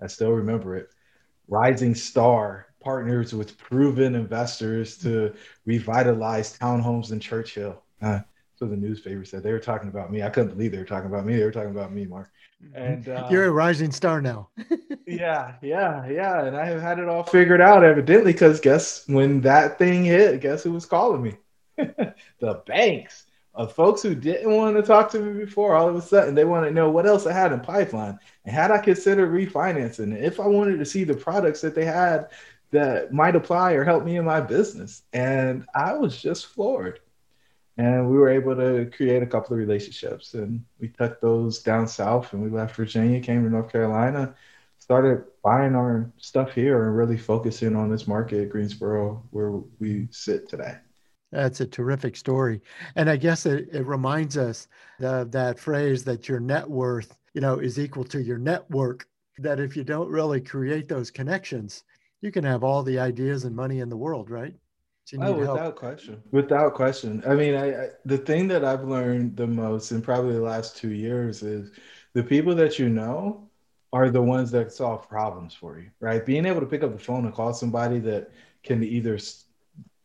i 0.01 0.07
still 0.07 0.31
remember 0.31 0.75
it. 0.75 0.89
Rising 1.47 1.95
star 1.95 2.67
partners 2.81 3.33
with 3.33 3.57
proven 3.57 4.15
investors 4.15 4.97
to 4.97 5.33
revitalize 5.65 6.57
townhomes 6.57 7.11
in 7.11 7.19
churchill. 7.19 7.81
Uh, 8.01 8.19
so 8.61 8.67
the 8.67 8.77
newspaper 8.77 9.25
said 9.25 9.41
they 9.41 9.51
were 9.51 9.59
talking 9.59 9.89
about 9.89 10.11
me 10.11 10.21
i 10.21 10.29
couldn't 10.29 10.51
believe 10.51 10.71
they 10.71 10.77
were 10.77 10.85
talking 10.85 11.09
about 11.09 11.25
me 11.25 11.35
they 11.35 11.43
were 11.43 11.51
talking 11.51 11.71
about 11.71 11.91
me 11.91 12.05
mark 12.05 12.29
and 12.73 13.07
uh, 13.09 13.27
you're 13.31 13.45
a 13.45 13.51
rising 13.51 13.91
star 13.91 14.21
now. 14.21 14.49
yeah, 15.07 15.55
yeah, 15.61 16.07
yeah. 16.07 16.45
And 16.45 16.55
I 16.55 16.65
have 16.65 16.81
had 16.81 16.99
it 16.99 17.07
all 17.07 17.23
figured 17.23 17.61
out 17.61 17.83
evidently 17.83 18.33
because 18.33 18.59
guess 18.59 19.07
when 19.07 19.41
that 19.41 19.77
thing 19.77 20.05
hit, 20.05 20.41
guess 20.41 20.63
who 20.63 20.71
was 20.71 20.85
calling 20.85 21.23
me? 21.23 21.37
the 22.39 22.61
banks 22.65 23.25
of 23.53 23.73
folks 23.73 24.01
who 24.01 24.15
didn't 24.15 24.55
want 24.55 24.77
to 24.77 24.83
talk 24.83 25.09
to 25.11 25.19
me 25.19 25.43
before. 25.43 25.75
All 25.75 25.89
of 25.89 25.95
a 25.95 26.01
sudden, 26.01 26.35
they 26.35 26.45
want 26.45 26.65
to 26.65 26.71
know 26.71 26.89
what 26.89 27.05
else 27.07 27.25
I 27.25 27.33
had 27.33 27.51
in 27.51 27.59
pipeline 27.59 28.17
and 28.45 28.55
had 28.55 28.71
I 28.71 28.77
considered 28.77 29.31
refinancing 29.31 30.17
if 30.17 30.39
I 30.39 30.47
wanted 30.47 30.77
to 30.77 30.85
see 30.85 31.03
the 31.03 31.15
products 31.15 31.61
that 31.61 31.75
they 31.75 31.85
had 31.85 32.29
that 32.71 33.11
might 33.11 33.35
apply 33.35 33.73
or 33.73 33.83
help 33.83 34.05
me 34.05 34.15
in 34.15 34.23
my 34.23 34.39
business. 34.39 35.03
And 35.11 35.65
I 35.75 35.93
was 35.93 36.21
just 36.21 36.47
floored 36.47 37.01
and 37.77 38.09
we 38.09 38.17
were 38.17 38.29
able 38.29 38.55
to 38.55 38.89
create 38.95 39.23
a 39.23 39.27
couple 39.27 39.53
of 39.53 39.59
relationships. 39.59 40.33
And 40.33 40.63
we 40.79 40.89
took 40.89 41.21
those 41.21 41.59
down 41.59 41.87
south 41.87 42.33
and 42.33 42.43
we 42.43 42.49
left 42.49 42.75
virginia 42.75 43.19
came 43.19 43.43
to 43.43 43.49
north 43.49 43.71
carolina 43.71 44.35
started 44.79 45.23
buying 45.43 45.75
our 45.75 46.11
stuff 46.17 46.51
here 46.51 46.87
and 46.87 46.97
really 46.97 47.17
focusing 47.17 47.75
on 47.75 47.89
this 47.89 48.07
market 48.07 48.49
greensboro 48.49 49.23
where 49.29 49.51
we 49.79 50.07
sit 50.11 50.49
today. 50.49 50.75
That's 51.31 51.61
a 51.61 51.67
terrific 51.67 52.15
story. 52.17 52.61
And 52.95 53.09
i 53.09 53.15
guess 53.15 53.45
it, 53.45 53.69
it 53.71 53.85
reminds 53.85 54.37
us 54.37 54.67
of 54.99 55.31
that 55.31 55.59
phrase 55.59 56.03
that 56.03 56.27
your 56.27 56.39
net 56.39 56.69
worth 56.69 57.15
you 57.33 57.41
know 57.41 57.59
is 57.59 57.79
equal 57.79 58.03
to 58.05 58.21
your 58.21 58.37
network 58.37 59.07
that 59.37 59.59
if 59.59 59.77
you 59.77 59.83
don't 59.83 60.09
really 60.09 60.41
create 60.41 60.87
those 60.87 61.09
connections 61.09 61.83
you 62.21 62.31
can 62.31 62.43
have 62.43 62.63
all 62.63 62.83
the 62.83 62.99
ideas 62.99 63.45
and 63.45 63.55
money 63.55 63.79
in 63.79 63.89
the 63.89 63.97
world 63.97 64.29
right 64.29 64.55
Oh, 65.19 65.33
without 65.33 65.57
help. 65.57 65.75
question. 65.75 66.21
Without 66.31 66.73
question. 66.73 67.21
I 67.27 67.35
mean, 67.35 67.55
I, 67.55 67.83
I, 67.83 67.89
the 68.05 68.17
thing 68.17 68.47
that 68.49 68.63
I've 68.63 68.85
learned 68.85 69.35
the 69.35 69.47
most 69.47 69.91
in 69.91 70.01
probably 70.01 70.33
the 70.33 70.41
last 70.41 70.77
two 70.77 70.91
years 70.91 71.43
is 71.43 71.71
the 72.13 72.23
people 72.23 72.55
that 72.55 72.79
you 72.79 72.89
know 72.89 73.49
are 73.93 74.09
the 74.09 74.21
ones 74.21 74.51
that 74.51 74.71
solve 74.71 75.09
problems 75.09 75.53
for 75.53 75.79
you, 75.79 75.89
right? 75.99 76.25
Being 76.25 76.45
able 76.45 76.61
to 76.61 76.65
pick 76.65 76.83
up 76.83 76.93
the 76.93 77.03
phone 77.03 77.25
and 77.25 77.33
call 77.33 77.53
somebody 77.53 77.99
that 77.99 78.31
can 78.63 78.83
either 78.83 79.17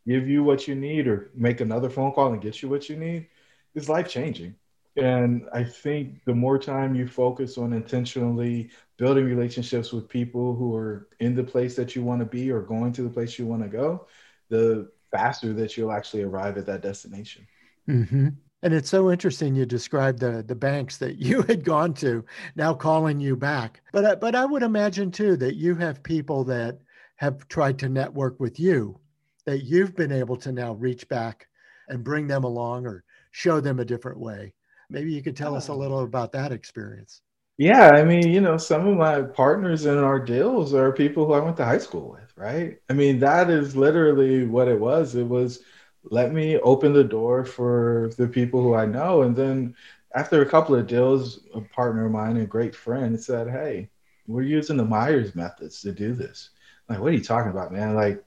give 0.07 0.29
you 0.29 0.43
what 0.43 0.67
you 0.67 0.75
need 0.75 1.07
or 1.07 1.31
make 1.35 1.61
another 1.61 1.91
phone 1.91 2.13
call 2.13 2.33
and 2.33 2.43
get 2.43 2.63
you 2.63 2.69
what 2.69 2.89
you 2.89 2.97
need 2.97 3.29
is 3.75 3.89
life 3.89 4.09
changing. 4.09 4.57
And 4.97 5.47
I 5.53 5.63
think 5.63 6.25
the 6.25 6.35
more 6.35 6.59
time 6.59 6.95
you 6.95 7.07
focus 7.07 7.59
on 7.59 7.75
intentionally 7.75 8.71
building 8.97 9.27
relationships 9.27 9.93
with 9.93 10.09
people 10.09 10.55
who 10.55 10.75
are 10.75 11.09
in 11.21 11.35
the 11.35 11.45
place 11.45 11.77
that 11.77 11.95
you 11.95 12.03
want 12.03 12.21
to 12.21 12.27
be 12.27 12.51
or 12.51 12.63
going 12.63 12.93
to 12.95 13.03
the 13.03 13.11
place 13.11 13.39
you 13.39 13.47
want 13.47 13.63
to 13.63 13.69
go, 13.69 14.07
the 14.49 14.91
faster 15.11 15.53
that 15.55 15.77
you'll 15.77 15.93
actually 15.93 16.23
arrive 16.23 16.59
at 16.59 16.67
that 16.67 16.83
destination. 16.83 17.47
Mm-hmm. 17.89 18.29
And 18.63 18.75
it's 18.75 18.91
so 18.91 19.11
interesting 19.13 19.55
you 19.55 19.67
described 19.67 20.19
the 20.19 20.43
the 20.47 20.55
banks 20.55 20.97
that 20.99 21.17
you 21.19 21.43
had 21.43 21.65
gone 21.65 21.95
to 21.95 22.25
now 22.55 22.75
calling 22.75 23.21
you 23.21 23.37
back. 23.37 23.81
But 23.93 24.05
I, 24.05 24.15
but 24.15 24.35
I 24.35 24.45
would 24.45 24.63
imagine 24.63 25.11
too 25.11 25.37
that 25.37 25.57
you 25.57 25.75
have 25.77 26.03
people 26.03 26.45
that 26.45 26.79
have 27.17 27.49
tried 27.49 27.79
to 27.79 27.89
network 27.89 28.39
with 28.41 28.61
you 28.61 28.99
that 29.47 29.65
you've 29.65 29.95
been 29.97 30.13
able 30.13 30.37
to 30.37 30.53
now 30.53 30.75
reach 30.75 31.09
back 31.09 31.47
and 31.89 32.05
bring 32.05 32.27
them 32.27 32.45
along 32.45 32.87
or 32.87 33.05
show 33.31 33.61
them 33.61 33.79
a 33.79 33.85
different 33.85 34.19
way. 34.19 34.53
Maybe 34.91 35.13
you 35.13 35.23
could 35.23 35.37
tell 35.37 35.55
us 35.55 35.69
a 35.69 35.75
little 35.75 36.01
about 36.01 36.33
that 36.33 36.53
experience. 36.53 37.23
Yeah, 37.59 37.91
I 37.91 38.05
mean, 38.05 38.29
you 38.29 38.41
know, 38.41 38.59
some 38.59 38.87
of 38.87 38.97
my 38.97 39.23
partners 39.23 39.87
in 39.87 39.97
our 39.97 40.19
deals 40.21 40.75
are 40.75 40.93
people 40.93 41.25
who 41.27 41.33
I 41.33 41.41
went 41.41 41.57
to 41.57 41.65
high 41.65 41.79
school 41.79 42.11
with, 42.11 42.31
right? 42.37 42.79
I 42.91 42.93
mean, 42.93 43.19
that 43.21 43.49
is 43.49 43.75
literally 43.75 44.45
what 44.47 44.69
it 44.69 44.79
was. 44.79 45.15
It 45.15 45.27
was 45.27 45.61
let 46.05 46.33
me 46.33 46.59
open 46.59 46.93
the 46.93 47.03
door 47.05 47.45
for 47.45 48.11
the 48.19 48.29
people 48.29 48.63
who 48.63 48.75
I 48.75 48.85
know. 48.87 49.23
And 49.23 49.35
then 49.35 49.75
after 50.15 50.43
a 50.43 50.49
couple 50.49 50.75
of 50.77 50.87
deals, 50.87 51.41
a 51.55 51.61
partner 51.63 52.05
of 52.07 52.13
mine, 52.13 52.37
a 52.37 52.47
great 52.47 52.75
friend, 52.77 53.19
said, 53.19 53.49
Hey, 53.49 53.89
we're 54.27 54.43
using 54.43 54.77
the 54.77 54.85
Myers 54.85 55.35
methods 55.35 55.81
to 55.83 55.93
do 55.93 56.13
this. 56.13 56.51
I'm 56.89 56.97
like, 56.97 57.03
what 57.03 57.13
are 57.13 57.17
you 57.17 57.25
talking 57.25 57.51
about, 57.51 57.73
man? 57.73 57.95
Like, 57.95 58.23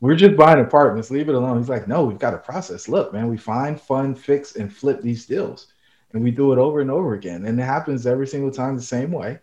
we're 0.00 0.16
just 0.16 0.36
buying 0.36 0.60
apartments, 0.60 1.10
leave 1.10 1.28
it 1.28 1.34
alone. 1.34 1.58
He's 1.58 1.68
like, 1.68 1.86
no, 1.88 2.04
we've 2.04 2.18
got 2.18 2.34
a 2.34 2.38
process. 2.38 2.88
Look, 2.88 3.12
man, 3.12 3.28
we 3.28 3.36
find, 3.36 3.80
fund, 3.80 4.18
fix, 4.18 4.56
and 4.56 4.72
flip 4.72 5.00
these 5.00 5.26
deals 5.26 5.69
and 6.12 6.22
we 6.22 6.30
do 6.30 6.52
it 6.52 6.58
over 6.58 6.80
and 6.80 6.90
over 6.90 7.14
again. 7.14 7.44
And 7.44 7.58
it 7.58 7.64
happens 7.64 8.06
every 8.06 8.26
single 8.26 8.50
time 8.50 8.76
the 8.76 8.82
same 8.82 9.12
way. 9.12 9.40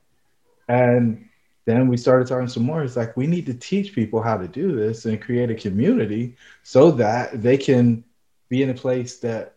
And 0.68 1.30
then 1.66 1.88
we 1.88 1.98
started 1.98 2.28
talking 2.28 2.48
some 2.48 2.64
more. 2.64 2.84
It's 2.84 2.96
like 2.96 3.18
we 3.18 3.28
need 3.28 3.46
to 3.48 3.54
teach 3.54 3.94
people 3.94 4.22
how 4.22 4.38
to 4.38 4.48
do 4.48 4.76
this 4.76 5.06
and 5.06 5.22
create 5.22 5.50
a 5.50 5.56
community 5.56 6.36
so 6.64 6.92
that 6.92 7.42
they 7.42 7.58
can 7.58 8.04
be 8.50 8.64
in 8.64 8.70
a 8.70 8.74
place 8.74 9.20
that 9.20 9.56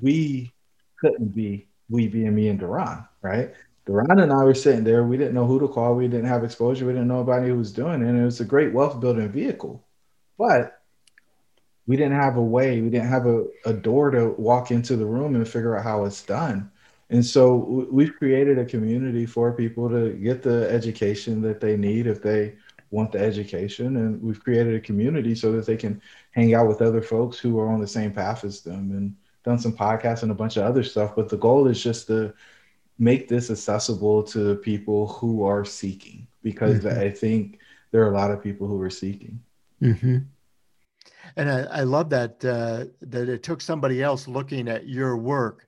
we 0.00 0.52
couldn't 0.98 1.34
be, 1.34 1.68
we 1.88 2.08
being 2.08 2.34
me 2.34 2.48
and 2.48 2.58
Duran, 2.58 3.06
right? 3.22 3.54
Duran 3.86 4.20
and 4.20 4.32
I 4.32 4.44
were 4.44 4.54
sitting 4.54 4.84
there. 4.84 5.04
We 5.04 5.16
didn't 5.16 5.34
know 5.34 5.46
who 5.46 5.60
to 5.60 5.68
call. 5.68 5.94
We 5.94 6.08
didn't 6.08 6.28
have 6.28 6.44
exposure. 6.44 6.86
We 6.86 6.92
didn't 6.92 7.08
know 7.08 7.16
anybody 7.16 7.48
who 7.48 7.58
was 7.58 7.72
doing 7.72 8.02
it. 8.02 8.08
And 8.08 8.18
it 8.18 8.24
was 8.24 8.40
a 8.40 8.44
great 8.44 8.72
wealth 8.72 9.00
building 9.00 9.28
vehicle. 9.30 9.84
But 10.38 10.79
we 11.90 11.96
didn't 11.96 12.20
have 12.20 12.36
a 12.36 12.42
way, 12.42 12.80
we 12.80 12.88
didn't 12.88 13.08
have 13.08 13.26
a, 13.26 13.46
a 13.64 13.72
door 13.72 14.12
to 14.12 14.28
walk 14.38 14.70
into 14.70 14.94
the 14.94 15.04
room 15.04 15.34
and 15.34 15.48
figure 15.48 15.76
out 15.76 15.82
how 15.82 16.04
it's 16.04 16.22
done. 16.22 16.70
And 17.08 17.26
so 17.26 17.56
we've 17.90 18.14
created 18.14 18.60
a 18.60 18.64
community 18.64 19.26
for 19.26 19.52
people 19.52 19.90
to 19.90 20.12
get 20.12 20.40
the 20.40 20.70
education 20.70 21.42
that 21.42 21.58
they 21.58 21.76
need 21.76 22.06
if 22.06 22.22
they 22.22 22.54
want 22.92 23.10
the 23.10 23.18
education. 23.18 23.96
And 23.96 24.22
we've 24.22 24.38
created 24.38 24.76
a 24.76 24.80
community 24.80 25.34
so 25.34 25.50
that 25.50 25.66
they 25.66 25.76
can 25.76 26.00
hang 26.30 26.54
out 26.54 26.68
with 26.68 26.80
other 26.80 27.02
folks 27.02 27.40
who 27.40 27.58
are 27.58 27.68
on 27.68 27.80
the 27.80 27.88
same 27.88 28.12
path 28.12 28.44
as 28.44 28.60
them 28.60 28.92
and 28.92 29.16
done 29.42 29.58
some 29.58 29.76
podcasts 29.76 30.22
and 30.22 30.30
a 30.30 30.40
bunch 30.42 30.58
of 30.58 30.62
other 30.62 30.84
stuff. 30.84 31.16
But 31.16 31.28
the 31.28 31.38
goal 31.38 31.66
is 31.66 31.82
just 31.82 32.06
to 32.06 32.32
make 33.00 33.26
this 33.26 33.50
accessible 33.50 34.22
to 34.34 34.54
people 34.58 35.08
who 35.08 35.44
are 35.44 35.64
seeking 35.64 36.28
because 36.44 36.84
mm-hmm. 36.84 37.00
I 37.00 37.10
think 37.10 37.58
there 37.90 38.04
are 38.04 38.12
a 38.12 38.16
lot 38.16 38.30
of 38.30 38.40
people 38.40 38.68
who 38.68 38.80
are 38.80 38.90
seeking. 38.90 39.40
Mm-hmm 39.82 40.18
and 41.36 41.50
I, 41.50 41.60
I 41.62 41.80
love 41.82 42.10
that 42.10 42.44
uh, 42.44 42.84
that 43.02 43.28
it 43.28 43.42
took 43.42 43.60
somebody 43.60 44.02
else 44.02 44.28
looking 44.28 44.68
at 44.68 44.88
your 44.88 45.16
work 45.16 45.66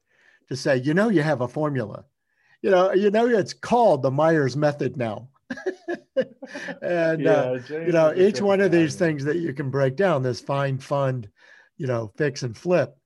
to 0.48 0.56
say, 0.56 0.76
you 0.76 0.94
know, 0.94 1.08
you 1.08 1.22
have 1.22 1.40
a 1.40 1.48
formula. 1.48 2.04
You 2.62 2.70
know, 2.70 2.92
you 2.92 3.10
know, 3.10 3.26
it's 3.26 3.52
called 3.54 4.02
the 4.02 4.10
Myers 4.10 4.56
method 4.56 4.96
now. 4.96 5.28
and 6.82 7.22
yeah, 7.22 7.32
uh, 7.32 7.60
you 7.70 7.92
know, 7.92 8.14
each 8.14 8.40
one 8.40 8.60
of 8.60 8.70
these 8.70 8.94
things 8.94 9.24
that 9.24 9.36
you 9.36 9.52
can 9.52 9.70
break 9.70 9.96
down, 9.96 10.22
this 10.22 10.40
find, 10.40 10.82
fund, 10.82 11.28
you 11.76 11.86
know, 11.86 12.12
fix 12.16 12.42
and 12.42 12.56
flip. 12.56 12.96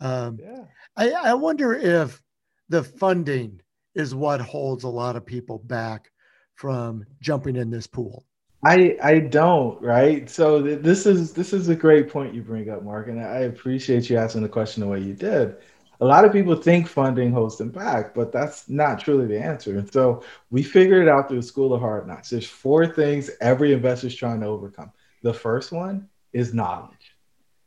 Um, 0.00 0.38
yeah. 0.40 0.64
I, 0.96 1.10
I 1.10 1.34
wonder 1.34 1.74
if 1.74 2.20
the 2.68 2.82
funding 2.82 3.60
is 3.94 4.14
what 4.14 4.40
holds 4.40 4.84
a 4.84 4.88
lot 4.88 5.16
of 5.16 5.24
people 5.24 5.58
back 5.58 6.10
from 6.54 7.04
jumping 7.20 7.56
in 7.56 7.70
this 7.70 7.86
pool. 7.86 8.24
I 8.64 8.96
I 9.02 9.18
don't 9.20 9.80
right. 9.82 10.28
So 10.30 10.62
th- 10.62 10.80
this 10.80 11.06
is 11.06 11.32
this 11.34 11.52
is 11.52 11.68
a 11.68 11.76
great 11.76 12.08
point 12.08 12.34
you 12.34 12.42
bring 12.42 12.70
up, 12.70 12.82
Mark, 12.82 13.08
and 13.08 13.20
I 13.20 13.40
appreciate 13.40 14.08
you 14.08 14.16
asking 14.16 14.42
the 14.42 14.48
question 14.48 14.82
the 14.82 14.88
way 14.88 15.00
you 15.00 15.14
did. 15.14 15.56
A 16.00 16.04
lot 16.04 16.24
of 16.24 16.32
people 16.32 16.56
think 16.56 16.88
funding 16.88 17.32
holds 17.32 17.56
them 17.56 17.70
back, 17.70 18.14
but 18.14 18.32
that's 18.32 18.68
not 18.68 19.00
truly 19.00 19.26
the 19.26 19.40
answer. 19.40 19.78
And 19.78 19.90
so 19.92 20.24
we 20.50 20.62
figured 20.62 21.06
it 21.06 21.08
out 21.08 21.28
through 21.28 21.40
the 21.40 21.46
School 21.46 21.72
of 21.72 21.80
Hard 21.80 22.06
Knocks. 22.06 22.30
There's 22.30 22.48
four 22.48 22.86
things 22.86 23.30
every 23.40 23.72
investor 23.72 24.08
is 24.08 24.16
trying 24.16 24.40
to 24.40 24.46
overcome. 24.46 24.92
The 25.22 25.34
first 25.34 25.70
one 25.72 26.08
is 26.32 26.52
knowledge, 26.52 27.16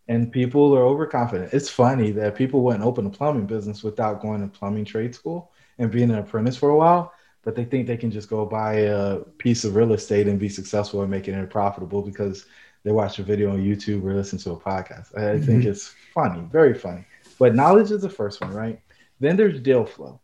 and 0.08 0.32
people 0.32 0.76
are 0.76 0.84
overconfident. 0.84 1.54
It's 1.54 1.70
funny 1.70 2.12
that 2.12 2.36
people 2.36 2.64
wouldn't 2.64 2.84
open 2.84 3.06
a 3.06 3.10
plumbing 3.10 3.46
business 3.48 3.84
without 3.84 4.22
going 4.22 4.42
to 4.42 4.48
plumbing 4.48 4.86
trade 4.86 5.16
school 5.16 5.52
and 5.80 5.92
being 5.92 6.10
an 6.12 6.18
apprentice 6.18 6.58
for 6.58 6.70
a 6.70 6.78
while 6.78 7.14
but 7.48 7.56
they 7.56 7.64
think 7.64 7.88
they 7.88 7.96
can 7.96 8.12
just 8.12 8.30
go 8.30 8.46
buy 8.46 8.74
a 8.74 9.20
piece 9.38 9.64
of 9.64 9.74
real 9.74 9.94
estate 9.94 10.28
and 10.28 10.38
be 10.38 10.50
successful 10.50 11.02
and 11.02 11.10
making 11.10 11.34
it 11.34 11.50
profitable 11.50 12.02
because 12.02 12.46
they 12.84 12.92
watch 12.92 13.20
a 13.20 13.24
video 13.24 13.52
on 13.52 13.64
YouTube 13.64 14.04
or 14.04 14.14
listen 14.14 14.38
to 14.40 14.52
a 14.52 14.58
podcast. 14.58 15.18
I 15.18 15.22
mm-hmm. 15.22 15.46
think 15.46 15.64
it's 15.64 15.96
funny, 16.14 16.42
very 16.52 16.74
funny. 16.74 17.06
But 17.40 17.56
knowledge 17.56 17.90
is 17.92 18.02
the 18.02 18.10
first 18.10 18.42
one, 18.42 18.54
right? 18.54 18.82
Then 19.22 19.38
there's 19.38 19.62
deal 19.62 19.86
flow. 19.86 20.20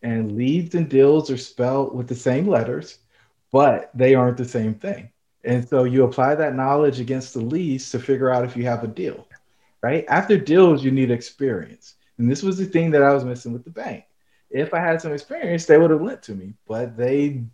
And 0.00 0.32
leads 0.34 0.74
and 0.74 0.88
deals 0.88 1.30
are 1.30 1.36
spelled 1.36 1.94
with 1.94 2.08
the 2.08 2.14
same 2.14 2.48
letters, 2.48 3.00
but 3.50 3.90
they 3.92 4.14
aren't 4.14 4.38
the 4.38 4.46
same 4.46 4.72
thing. 4.72 5.10
And 5.44 5.68
so 5.68 5.84
you 5.84 6.04
apply 6.04 6.36
that 6.36 6.54
knowledge 6.54 7.00
against 7.00 7.34
the 7.34 7.40
leads 7.40 7.90
to 7.90 7.98
figure 7.98 8.30
out 8.30 8.46
if 8.46 8.56
you 8.56 8.64
have 8.64 8.82
a 8.82 8.88
deal, 8.88 9.28
right? 9.82 10.06
After 10.08 10.38
deals, 10.38 10.82
you 10.82 10.90
need 10.90 11.10
experience. 11.10 11.96
And 12.16 12.30
this 12.30 12.42
was 12.42 12.56
the 12.56 12.64
thing 12.64 12.90
that 12.92 13.02
I 13.02 13.12
was 13.12 13.26
missing 13.26 13.52
with 13.52 13.64
the 13.64 13.70
bank 13.70 14.04
if 14.52 14.74
I 14.74 14.80
had 14.80 15.00
some 15.00 15.12
experience, 15.12 15.66
they 15.66 15.78
would 15.78 15.90
have 15.90 16.02
lent 16.02 16.22
to 16.24 16.34
me, 16.34 16.54
but 16.66 16.96
they 16.96 17.44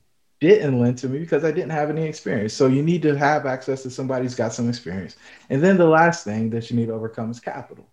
didn't 0.41 0.81
lend 0.81 0.99
to 0.99 1.09
me 1.09 1.19
because 1.19 1.45
I 1.45 1.51
didn't 1.51 1.71
have 1.71 1.91
any 1.91 2.05
experience. 2.05 2.55
So 2.55 2.67
you 2.67 2.83
need 2.83 3.03
to 3.03 3.17
have 3.17 3.47
access 3.47 3.83
to 3.83 3.91
somebody 3.91 4.25
who's 4.25 4.35
got 4.35 4.53
some 4.53 4.69
experience. 4.69 5.17
And 5.51 5.63
then 5.63 5.77
the 5.77 5.87
last 5.87 6.25
thing 6.25 6.51
that 6.51 6.71
you 6.71 6.77
need 6.77 6.87
to 6.87 6.95
overcome 6.95 7.31
is 7.31 7.41
capital, 7.41 7.89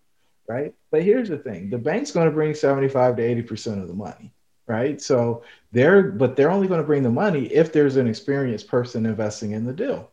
right? 0.48 0.74
But 0.90 1.02
here's 1.02 1.28
the 1.28 1.38
thing 1.38 1.70
the 1.70 1.78
bank's 1.78 2.12
going 2.12 2.26
to 2.26 2.34
bring 2.34 2.54
75 2.54 3.16
to 3.16 3.22
80% 3.22 3.82
of 3.82 3.88
the 3.88 3.94
money, 3.94 4.32
right? 4.66 5.00
So 5.00 5.42
they're, 5.72 6.04
but 6.04 6.36
they're 6.36 6.50
only 6.50 6.68
going 6.68 6.80
to 6.80 6.86
bring 6.86 7.02
the 7.02 7.10
money 7.10 7.46
if 7.46 7.72
there's 7.72 7.96
an 7.96 8.08
experienced 8.08 8.68
person 8.68 9.06
investing 9.06 9.52
in 9.52 9.64
the 9.64 9.72
deal. 9.72 10.10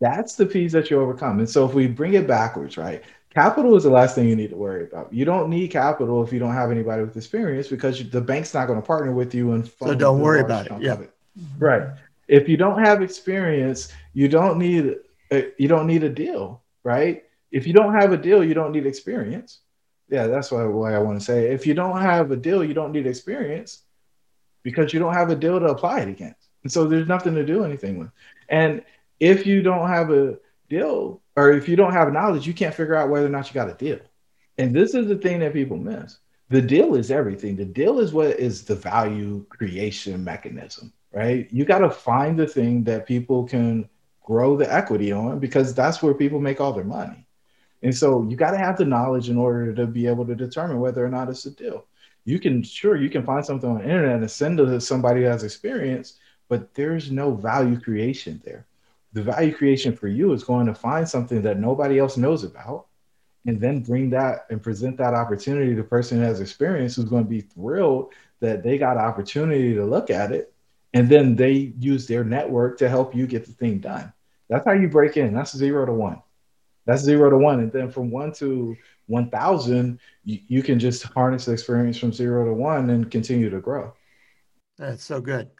That's 0.00 0.34
the 0.34 0.46
piece 0.46 0.72
that 0.72 0.90
you 0.90 1.00
overcome. 1.00 1.38
And 1.40 1.48
so 1.48 1.66
if 1.66 1.74
we 1.74 1.86
bring 1.86 2.14
it 2.14 2.26
backwards, 2.26 2.78
right? 2.78 3.02
Capital 3.34 3.76
is 3.76 3.84
the 3.84 3.90
last 3.90 4.14
thing 4.14 4.28
you 4.28 4.36
need 4.36 4.50
to 4.50 4.56
worry 4.56 4.84
about. 4.84 5.12
You 5.12 5.24
don't 5.24 5.48
need 5.48 5.68
capital 5.68 6.22
if 6.22 6.32
you 6.32 6.38
don't 6.38 6.52
have 6.52 6.70
anybody 6.70 7.02
with 7.02 7.16
experience 7.16 7.68
because 7.68 8.08
the 8.10 8.20
bank's 8.20 8.52
not 8.54 8.66
going 8.66 8.80
to 8.80 8.86
partner 8.86 9.12
with 9.12 9.34
you 9.34 9.52
and 9.52 9.70
so 9.78 9.94
don't 9.94 10.20
worry 10.20 10.40
about 10.40 10.66
it. 10.66 10.72
Yeah, 10.80 11.00
it. 11.00 11.12
right. 11.58 11.88
If 12.28 12.48
you 12.48 12.56
don't 12.56 12.84
have 12.84 13.02
experience, 13.02 13.92
you 14.12 14.28
don't 14.28 14.58
need 14.58 14.96
a, 15.30 15.52
you 15.58 15.68
don't 15.68 15.86
need 15.86 16.04
a 16.04 16.08
deal, 16.08 16.62
right? 16.84 17.24
If 17.50 17.66
you 17.66 17.72
don't 17.72 17.94
have 17.94 18.12
a 18.12 18.16
deal, 18.16 18.44
you 18.44 18.54
don't 18.54 18.72
need 18.72 18.86
experience. 18.86 19.60
Yeah, 20.08 20.26
that's 20.26 20.50
why, 20.50 20.64
why 20.64 20.94
I 20.94 20.98
want 20.98 21.18
to 21.18 21.24
say. 21.24 21.52
If 21.52 21.66
you 21.66 21.74
don't 21.74 22.00
have 22.00 22.30
a 22.30 22.36
deal, 22.36 22.64
you 22.64 22.74
don't 22.74 22.92
need 22.92 23.06
experience 23.06 23.82
because 24.62 24.92
you 24.92 25.00
don't 25.00 25.14
have 25.14 25.30
a 25.30 25.36
deal 25.36 25.58
to 25.58 25.66
apply 25.66 26.00
it 26.00 26.08
against. 26.08 26.48
And 26.62 26.70
so 26.70 26.86
there's 26.86 27.08
nothing 27.08 27.34
to 27.34 27.44
do 27.44 27.64
anything 27.64 27.98
with. 27.98 28.10
And 28.48 28.82
if 29.18 29.46
you 29.46 29.62
don't 29.62 29.88
have 29.88 30.10
a 30.10 30.38
deal, 30.68 31.19
or 31.36 31.52
if 31.52 31.68
you 31.68 31.76
don't 31.76 31.92
have 31.92 32.12
knowledge, 32.12 32.46
you 32.46 32.54
can't 32.54 32.74
figure 32.74 32.94
out 32.94 33.08
whether 33.08 33.26
or 33.26 33.30
not 33.30 33.48
you 33.48 33.54
got 33.54 33.70
a 33.70 33.74
deal. 33.74 34.00
And 34.58 34.74
this 34.74 34.94
is 34.94 35.08
the 35.08 35.16
thing 35.16 35.40
that 35.40 35.52
people 35.52 35.76
miss. 35.76 36.18
The 36.48 36.60
deal 36.60 36.96
is 36.96 37.10
everything. 37.10 37.56
The 37.56 37.64
deal 37.64 38.00
is 38.00 38.12
what 38.12 38.38
is 38.38 38.64
the 38.64 38.74
value 38.74 39.46
creation 39.48 40.24
mechanism, 40.24 40.92
right? 41.12 41.48
You 41.50 41.64
got 41.64 41.78
to 41.78 41.90
find 41.90 42.38
the 42.38 42.46
thing 42.46 42.84
that 42.84 43.06
people 43.06 43.44
can 43.44 43.88
grow 44.22 44.56
the 44.56 44.72
equity 44.72 45.12
on 45.12 45.38
because 45.38 45.74
that's 45.74 46.02
where 46.02 46.14
people 46.14 46.40
make 46.40 46.60
all 46.60 46.72
their 46.72 46.84
money. 46.84 47.26
And 47.82 47.96
so 47.96 48.26
you 48.28 48.36
got 48.36 48.50
to 48.50 48.58
have 48.58 48.76
the 48.76 48.84
knowledge 48.84 49.30
in 49.30 49.38
order 49.38 49.72
to 49.72 49.86
be 49.86 50.06
able 50.06 50.26
to 50.26 50.34
determine 50.34 50.80
whether 50.80 51.04
or 51.04 51.08
not 51.08 51.30
it's 51.30 51.46
a 51.46 51.50
deal. 51.52 51.86
You 52.24 52.38
can, 52.38 52.62
sure, 52.62 52.96
you 52.96 53.08
can 53.08 53.24
find 53.24 53.44
something 53.44 53.70
on 53.70 53.78
the 53.78 53.84
internet 53.84 54.20
and 54.20 54.30
send 54.30 54.60
it 54.60 54.66
to 54.66 54.80
somebody 54.80 55.22
who 55.22 55.26
has 55.28 55.44
experience, 55.44 56.18
but 56.48 56.74
there's 56.74 57.10
no 57.10 57.32
value 57.32 57.80
creation 57.80 58.42
there 58.44 58.66
the 59.12 59.22
value 59.22 59.54
creation 59.54 59.96
for 59.96 60.08
you 60.08 60.32
is 60.32 60.44
going 60.44 60.66
to 60.66 60.74
find 60.74 61.08
something 61.08 61.42
that 61.42 61.58
nobody 61.58 61.98
else 61.98 62.16
knows 62.16 62.44
about 62.44 62.86
and 63.46 63.60
then 63.60 63.80
bring 63.80 64.10
that 64.10 64.46
and 64.50 64.62
present 64.62 64.96
that 64.98 65.14
opportunity 65.14 65.70
to 65.70 65.82
the 65.82 65.88
person 65.88 66.18
who 66.18 66.24
has 66.24 66.40
experience 66.40 66.96
who's 66.96 67.06
going 67.06 67.24
to 67.24 67.30
be 67.30 67.40
thrilled 67.40 68.12
that 68.40 68.62
they 68.62 68.78
got 68.78 68.96
an 68.96 69.02
opportunity 69.02 69.74
to 69.74 69.84
look 69.84 70.10
at 70.10 70.32
it 70.32 70.52
and 70.94 71.08
then 71.08 71.36
they 71.36 71.72
use 71.78 72.06
their 72.06 72.24
network 72.24 72.78
to 72.78 72.88
help 72.88 73.14
you 73.14 73.26
get 73.26 73.46
the 73.46 73.52
thing 73.52 73.78
done. 73.78 74.12
That's 74.48 74.64
how 74.64 74.72
you 74.72 74.88
break 74.88 75.16
in. 75.16 75.34
That's 75.34 75.56
zero 75.56 75.86
to 75.86 75.92
one. 75.92 76.22
That's 76.86 77.02
zero 77.02 77.30
to 77.30 77.38
one. 77.38 77.60
And 77.60 77.72
then 77.72 77.90
from 77.90 78.10
one 78.10 78.32
to 78.34 78.76
1000 79.06 79.98
you, 80.24 80.38
you 80.48 80.62
can 80.62 80.78
just 80.78 81.04
harness 81.04 81.44
the 81.44 81.52
experience 81.52 81.98
from 81.98 82.12
zero 82.12 82.44
to 82.44 82.52
one 82.52 82.90
and 82.90 83.10
continue 83.10 83.50
to 83.50 83.60
grow. 83.60 83.92
That's 84.78 85.04
so 85.04 85.20
good 85.20 85.50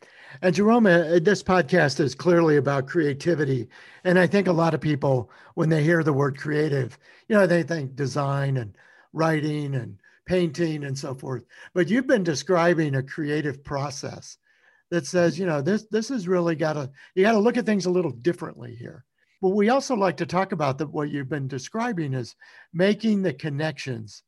And 0.42 0.54
Jerome, 0.54 0.86
uh, 0.86 1.18
this 1.20 1.42
podcast 1.42 2.00
is 2.00 2.14
clearly 2.14 2.56
about 2.56 2.86
creativity. 2.86 3.68
And 4.04 4.18
I 4.18 4.26
think 4.26 4.46
a 4.46 4.52
lot 4.52 4.74
of 4.74 4.80
people, 4.80 5.30
when 5.54 5.68
they 5.68 5.82
hear 5.82 6.02
the 6.02 6.12
word 6.12 6.38
creative, 6.38 6.98
you 7.28 7.36
know, 7.36 7.46
they 7.46 7.62
think 7.62 7.96
design 7.96 8.56
and 8.56 8.76
writing 9.12 9.74
and 9.74 9.98
painting 10.26 10.84
and 10.84 10.96
so 10.96 11.14
forth. 11.14 11.44
But 11.74 11.88
you've 11.88 12.06
been 12.06 12.22
describing 12.22 12.94
a 12.94 13.02
creative 13.02 13.64
process 13.64 14.38
that 14.90 15.06
says, 15.06 15.38
you 15.38 15.46
know, 15.46 15.60
this 15.60 15.86
this 15.90 16.08
has 16.08 16.28
really 16.28 16.54
got 16.54 16.74
to 16.74 16.90
you 17.14 17.24
got 17.24 17.32
to 17.32 17.38
look 17.38 17.56
at 17.56 17.66
things 17.66 17.86
a 17.86 17.90
little 17.90 18.10
differently 18.10 18.74
here. 18.74 19.04
But 19.42 19.50
we 19.50 19.70
also 19.70 19.96
like 19.96 20.18
to 20.18 20.26
talk 20.26 20.52
about 20.52 20.78
that 20.78 20.90
what 20.90 21.10
you've 21.10 21.28
been 21.28 21.48
describing 21.48 22.14
is 22.14 22.36
making 22.72 23.22
the 23.22 23.32
connections 23.32 24.22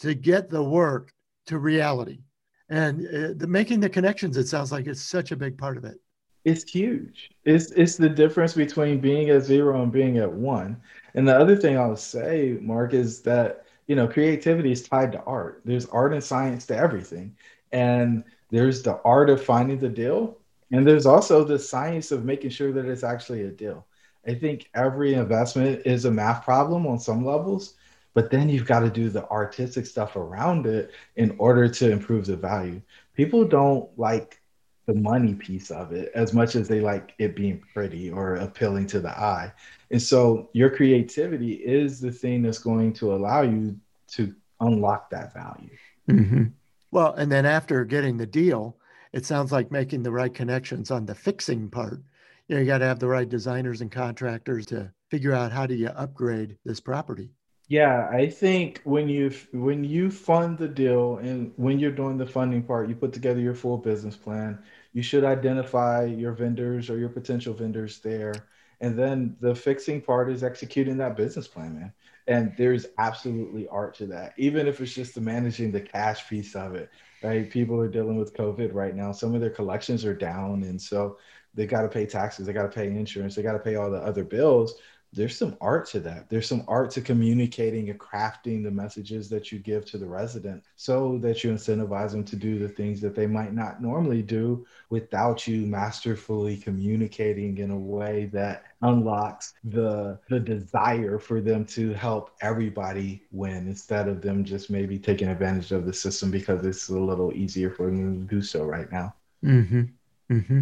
to 0.00 0.14
get 0.14 0.50
the 0.50 0.62
work 0.62 1.12
to 1.46 1.58
reality. 1.58 2.20
And 2.68 3.06
uh, 3.06 3.34
the 3.36 3.46
making 3.46 3.80
the 3.80 3.88
connections, 3.88 4.36
it 4.36 4.48
sounds 4.48 4.72
like 4.72 4.86
it's 4.86 5.02
such 5.02 5.30
a 5.30 5.36
big 5.36 5.56
part 5.56 5.76
of 5.76 5.84
it. 5.84 6.00
It's 6.44 6.70
huge. 6.70 7.30
It's 7.44 7.70
it's 7.72 7.96
the 7.96 8.08
difference 8.08 8.54
between 8.54 9.00
being 9.00 9.30
at 9.30 9.42
zero 9.42 9.82
and 9.82 9.92
being 9.92 10.18
at 10.18 10.32
one. 10.32 10.80
And 11.14 11.26
the 11.26 11.36
other 11.36 11.56
thing 11.56 11.76
I'll 11.76 11.96
say, 11.96 12.58
Mark, 12.60 12.94
is 12.94 13.20
that 13.22 13.66
you 13.88 13.96
know 13.96 14.06
creativity 14.06 14.72
is 14.72 14.88
tied 14.88 15.12
to 15.12 15.22
art. 15.24 15.62
There's 15.64 15.86
art 15.86 16.12
and 16.12 16.22
science 16.22 16.66
to 16.66 16.76
everything, 16.76 17.36
and 17.72 18.22
there's 18.50 18.82
the 18.82 19.00
art 19.04 19.28
of 19.28 19.42
finding 19.44 19.78
the 19.78 19.88
deal, 19.88 20.38
and 20.70 20.86
there's 20.86 21.06
also 21.06 21.42
the 21.44 21.58
science 21.58 22.12
of 22.12 22.24
making 22.24 22.50
sure 22.50 22.72
that 22.72 22.86
it's 22.86 23.04
actually 23.04 23.42
a 23.42 23.50
deal. 23.50 23.84
I 24.26 24.34
think 24.34 24.70
every 24.74 25.14
investment 25.14 25.82
is 25.84 26.04
a 26.04 26.10
math 26.10 26.44
problem 26.44 26.86
on 26.86 26.98
some 26.98 27.24
levels, 27.24 27.74
but 28.16 28.30
then 28.30 28.48
you've 28.48 28.64
got 28.64 28.80
to 28.80 28.88
do 28.88 29.10
the 29.10 29.28
artistic 29.28 29.84
stuff 29.84 30.16
around 30.16 30.64
it 30.64 30.90
in 31.16 31.36
order 31.36 31.68
to 31.68 31.90
improve 31.90 32.24
the 32.24 32.34
value. 32.34 32.80
People 33.12 33.44
don't 33.44 33.90
like 33.98 34.40
the 34.86 34.94
money 34.94 35.34
piece 35.34 35.70
of 35.70 35.92
it 35.92 36.12
as 36.14 36.32
much 36.32 36.56
as 36.56 36.66
they 36.66 36.80
like 36.80 37.12
it 37.18 37.36
being 37.36 37.62
pretty 37.74 38.10
or 38.10 38.36
appealing 38.36 38.86
to 38.86 39.00
the 39.00 39.10
eye. 39.10 39.52
And 39.90 40.00
so 40.00 40.48
your 40.54 40.70
creativity 40.70 41.52
is 41.56 42.00
the 42.00 42.10
thing 42.10 42.42
that's 42.42 42.58
going 42.58 42.94
to 42.94 43.12
allow 43.12 43.42
you 43.42 43.78
to 44.12 44.34
unlock 44.60 45.10
that 45.10 45.34
value. 45.34 45.76
Mm-hmm. 46.08 46.44
Well, 46.92 47.12
and 47.12 47.30
then 47.30 47.44
after 47.44 47.84
getting 47.84 48.16
the 48.16 48.26
deal, 48.26 48.78
it 49.12 49.26
sounds 49.26 49.52
like 49.52 49.70
making 49.70 50.04
the 50.04 50.10
right 50.10 50.32
connections 50.32 50.90
on 50.90 51.04
the 51.04 51.14
fixing 51.14 51.68
part. 51.68 52.00
You 52.48 52.54
know, 52.54 52.60
you 52.62 52.66
got 52.66 52.78
to 52.78 52.86
have 52.86 52.98
the 52.98 53.08
right 53.08 53.28
designers 53.28 53.82
and 53.82 53.92
contractors 53.92 54.64
to 54.66 54.90
figure 55.10 55.34
out 55.34 55.52
how 55.52 55.66
do 55.66 55.74
you 55.74 55.88
upgrade 55.88 56.56
this 56.64 56.80
property. 56.80 57.28
Yeah, 57.68 58.08
I 58.12 58.28
think 58.30 58.80
when 58.84 59.08
you 59.08 59.32
when 59.52 59.82
you 59.82 60.10
fund 60.10 60.56
the 60.56 60.68
deal 60.68 61.16
and 61.18 61.52
when 61.56 61.80
you're 61.80 61.90
doing 61.90 62.16
the 62.16 62.26
funding 62.26 62.62
part, 62.62 62.88
you 62.88 62.94
put 62.94 63.12
together 63.12 63.40
your 63.40 63.54
full 63.54 63.76
business 63.78 64.16
plan. 64.16 64.62
You 64.92 65.02
should 65.02 65.24
identify 65.24 66.04
your 66.04 66.32
vendors 66.32 66.88
or 66.90 66.98
your 66.98 67.08
potential 67.08 67.54
vendors 67.54 67.98
there. 68.00 68.34
And 68.80 68.96
then 68.96 69.36
the 69.40 69.54
fixing 69.54 70.00
part 70.00 70.30
is 70.30 70.44
executing 70.44 70.96
that 70.98 71.16
business 71.16 71.48
plan, 71.48 71.74
man. 71.74 71.92
And 72.28 72.52
there's 72.56 72.86
absolutely 72.98 73.66
art 73.68 73.94
to 73.96 74.06
that, 74.08 74.34
even 74.36 74.68
if 74.68 74.80
it's 74.80 74.94
just 74.94 75.14
the 75.14 75.20
managing 75.20 75.72
the 75.72 75.80
cash 75.80 76.28
piece 76.28 76.54
of 76.54 76.74
it, 76.74 76.90
right? 77.22 77.50
People 77.50 77.80
are 77.80 77.88
dealing 77.88 78.16
with 78.16 78.34
COVID 78.34 78.74
right 78.74 78.94
now. 78.94 79.12
Some 79.12 79.34
of 79.34 79.40
their 79.40 79.50
collections 79.50 80.04
are 80.04 80.14
down. 80.14 80.62
And 80.64 80.80
so 80.80 81.18
they 81.54 81.66
got 81.66 81.82
to 81.82 81.88
pay 81.88 82.06
taxes, 82.06 82.46
they 82.46 82.52
got 82.52 82.62
to 82.62 82.68
pay 82.68 82.86
insurance, 82.88 83.34
they 83.34 83.42
got 83.42 83.52
to 83.52 83.58
pay 83.58 83.76
all 83.76 83.90
the 83.90 83.98
other 83.98 84.24
bills 84.24 84.74
there's 85.12 85.36
some 85.36 85.56
art 85.60 85.86
to 85.88 86.00
that. 86.00 86.28
There's 86.28 86.48
some 86.48 86.64
art 86.68 86.90
to 86.92 87.00
communicating 87.00 87.88
and 87.90 87.98
crafting 87.98 88.62
the 88.62 88.70
messages 88.70 89.28
that 89.30 89.50
you 89.50 89.58
give 89.58 89.84
to 89.86 89.98
the 89.98 90.06
resident 90.06 90.62
so 90.76 91.18
that 91.18 91.42
you 91.42 91.50
incentivize 91.52 92.10
them 92.10 92.24
to 92.24 92.36
do 92.36 92.58
the 92.58 92.68
things 92.68 93.00
that 93.00 93.14
they 93.14 93.26
might 93.26 93.54
not 93.54 93.80
normally 93.80 94.22
do 94.22 94.66
without 94.90 95.46
you 95.46 95.66
masterfully 95.66 96.56
communicating 96.56 97.58
in 97.58 97.70
a 97.70 97.78
way 97.78 98.26
that 98.32 98.64
unlocks 98.82 99.54
the 99.64 100.18
the 100.28 100.38
desire 100.38 101.18
for 101.18 101.40
them 101.40 101.64
to 101.64 101.92
help 101.94 102.32
everybody 102.42 103.22
win 103.32 103.66
instead 103.68 104.08
of 104.08 104.20
them 104.20 104.44
just 104.44 104.70
maybe 104.70 104.98
taking 104.98 105.28
advantage 105.28 105.72
of 105.72 105.86
the 105.86 105.92
system 105.92 106.30
because 106.30 106.64
it's 106.64 106.88
a 106.88 106.98
little 106.98 107.32
easier 107.32 107.70
for 107.70 107.86
them 107.86 108.26
to 108.26 108.34
do 108.34 108.42
so 108.42 108.64
right 108.64 108.92
now. 108.92 109.14
Mm-hmm. 109.44 109.82
Mm-hmm. 110.30 110.60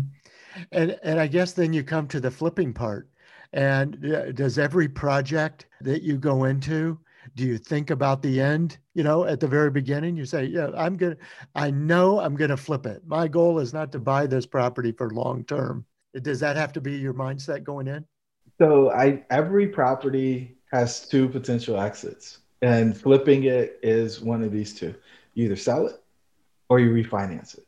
And 0.71 0.99
and 1.03 1.19
I 1.19 1.27
guess 1.27 1.53
then 1.53 1.73
you 1.73 1.83
come 1.83 2.07
to 2.09 2.21
the 2.21 2.31
flipping 2.31 2.73
part 2.73 3.09
and 3.55 4.35
does 4.35 4.59
every 4.59 4.89
project 4.89 5.67
that 5.81 6.03
you 6.03 6.19
go 6.19 6.45
into, 6.45 6.99
do 7.37 7.45
you 7.45 7.57
think 7.57 7.91
about 7.91 8.21
the 8.21 8.41
end? 8.41 8.79
You 8.95 9.05
know, 9.05 9.25
at 9.25 9.39
the 9.39 9.47
very 9.47 9.71
beginning, 9.71 10.17
you 10.17 10.25
say, 10.27 10.45
Yeah, 10.45 10.71
I'm 10.77 10.97
going 10.97 11.17
to, 11.17 11.19
I 11.55 11.71
know 11.71 12.19
I'm 12.19 12.35
going 12.35 12.51
to 12.51 12.57
flip 12.57 12.85
it. 12.85 13.03
My 13.07 13.29
goal 13.29 13.61
is 13.61 13.73
not 13.73 13.93
to 13.93 14.01
buy 14.01 14.27
this 14.27 14.45
property 14.45 14.91
for 14.91 15.11
long 15.11 15.45
term. 15.45 15.87
Does 16.21 16.41
that 16.41 16.57
have 16.57 16.73
to 16.75 16.81
be 16.81 16.97
your 16.97 17.15
mindset 17.15 17.63
going 17.63 17.87
in? 17.87 18.05
So, 18.61 18.91
I, 18.91 19.23
every 19.31 19.69
property 19.69 20.57
has 20.73 21.09
two 21.09 21.29
potential 21.29 21.81
exits, 21.81 22.39
and 22.61 22.97
flipping 22.97 23.45
it 23.45 23.79
is 23.83 24.21
one 24.21 24.43
of 24.43 24.51
these 24.51 24.75
two. 24.75 24.95
You 25.35 25.45
either 25.47 25.57
sell 25.57 25.87
it 25.87 26.03
or 26.69 26.81
you 26.81 26.91
refinance 26.91 27.57
it 27.57 27.67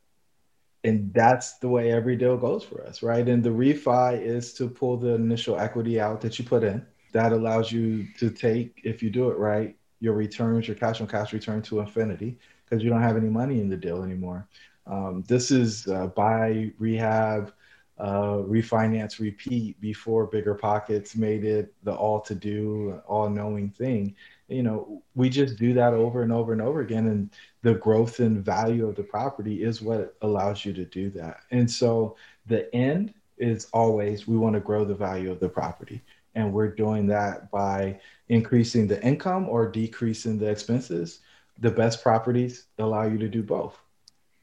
and 0.87 1.13
that's 1.13 1.59
the 1.59 1.69
way 1.69 1.91
every 1.91 2.15
deal 2.17 2.37
goes 2.37 2.63
for 2.63 2.81
us, 2.87 3.03
right? 3.03 3.27
And 3.29 3.43
the 3.43 3.51
refi 3.51 4.23
is 4.23 4.55
to 4.55 4.69
pull 4.69 4.97
the 4.97 5.15
initial 5.15 5.59
equity 5.59 6.01
out 6.01 6.21
that 6.21 6.39
you 6.39 6.45
put 6.45 6.63
in. 6.63 6.87
That 7.13 7.33
allows 7.33 7.73
you 7.73 8.07
to 8.19 8.31
take, 8.31 8.81
if 8.85 9.03
you 9.03 9.11
do 9.11 9.31
it 9.31 9.37
right, 9.37 9.77
your 9.99 10.15
returns, 10.15 10.69
your 10.69 10.77
cash 10.77 11.01
on 11.01 11.09
cash 11.09 11.33
return 11.33 11.61
to 11.63 11.81
infinity 11.81 12.39
because 12.65 12.85
you 12.85 12.91
don't 12.91 13.03
have 13.03 13.17
any 13.17 13.29
money 13.29 13.61
in 13.61 13.69
the 13.69 13.77
deal 13.77 14.05
anymore. 14.05 14.47
Um, 14.87 15.25
this 15.27 15.51
is 15.51 15.89
uh, 15.89 16.07
buy, 16.09 16.71
rehab, 16.79 17.53
uh, 17.99 18.43
refinance, 18.47 19.19
repeat 19.19 19.81
before 19.81 20.31
BiggerPockets 20.31 21.17
made 21.17 21.45
it 21.45 21.75
the 21.83 21.95
all 21.95 22.21
to 22.21 22.35
do, 22.35 23.01
all 23.09 23.29
knowing 23.29 23.71
thing 23.71 24.15
you 24.49 24.63
know 24.63 25.03
we 25.15 25.29
just 25.29 25.57
do 25.57 25.75
that 25.75 25.93
over 25.93 26.23
and 26.23 26.33
over 26.33 26.53
and 26.53 26.63
over 26.63 26.81
again 26.81 27.07
and 27.07 27.31
the 27.63 27.75
growth 27.75 28.21
and 28.21 28.45
value 28.45 28.89
of 28.89 28.95
the 28.95 29.03
property 29.03 29.63
is 29.65 29.83
what 29.83 30.15
allows 30.23 30.65
you 30.65 30.73
to 30.73 30.85
do 30.85 31.11
that. 31.11 31.41
And 31.51 31.69
so 31.69 32.17
the 32.47 32.73
end 32.75 33.13
is 33.39 33.67
always 33.73 34.29
we 34.29 34.37
want 34.37 34.55
to 34.55 34.61
grow 34.61 34.85
the 34.85 34.95
value 34.95 35.33
of 35.33 35.41
the 35.41 35.49
property 35.49 36.03
and 36.37 36.53
we're 36.53 36.69
doing 36.69 37.07
that 37.07 37.51
by 37.51 37.99
increasing 38.29 38.87
the 38.87 39.03
income 39.03 39.49
or 39.49 39.69
decreasing 39.69 40.39
the 40.39 40.49
expenses. 40.49 41.21
The 41.59 41.71
best 41.71 42.03
properties 42.03 42.67
allow 42.79 43.05
you 43.05 43.19
to 43.19 43.29
do 43.29 43.43
both. 43.43 43.77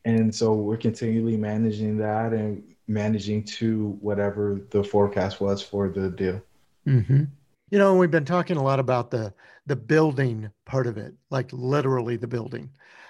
And 0.04 0.34
so 0.34 0.54
we're 0.54 0.78
continually 0.78 1.38
managing 1.38 1.98
that 2.00 2.34
and 2.34 2.76
managing 2.88 3.44
to 3.44 3.98
whatever 4.02 4.60
the 4.72 4.84
forecast 4.84 5.40
was 5.40 5.62
for 5.62 5.88
the 5.88 6.10
deal. 6.10 6.42
Mm-hmm. 6.88 7.24
You 7.74 7.80
know, 7.80 7.96
we've 7.96 8.12
been 8.12 8.24
talking 8.24 8.58
a 8.58 8.64
lot 8.64 8.80
about 8.80 9.10
the 9.10 9.34
the 9.66 9.76
building 9.76 10.52
part 10.64 10.86
of 10.86 11.00
it, 11.00 11.16
like 11.32 11.52
literally 11.52 12.18
the 12.18 12.28
building. 12.28 12.70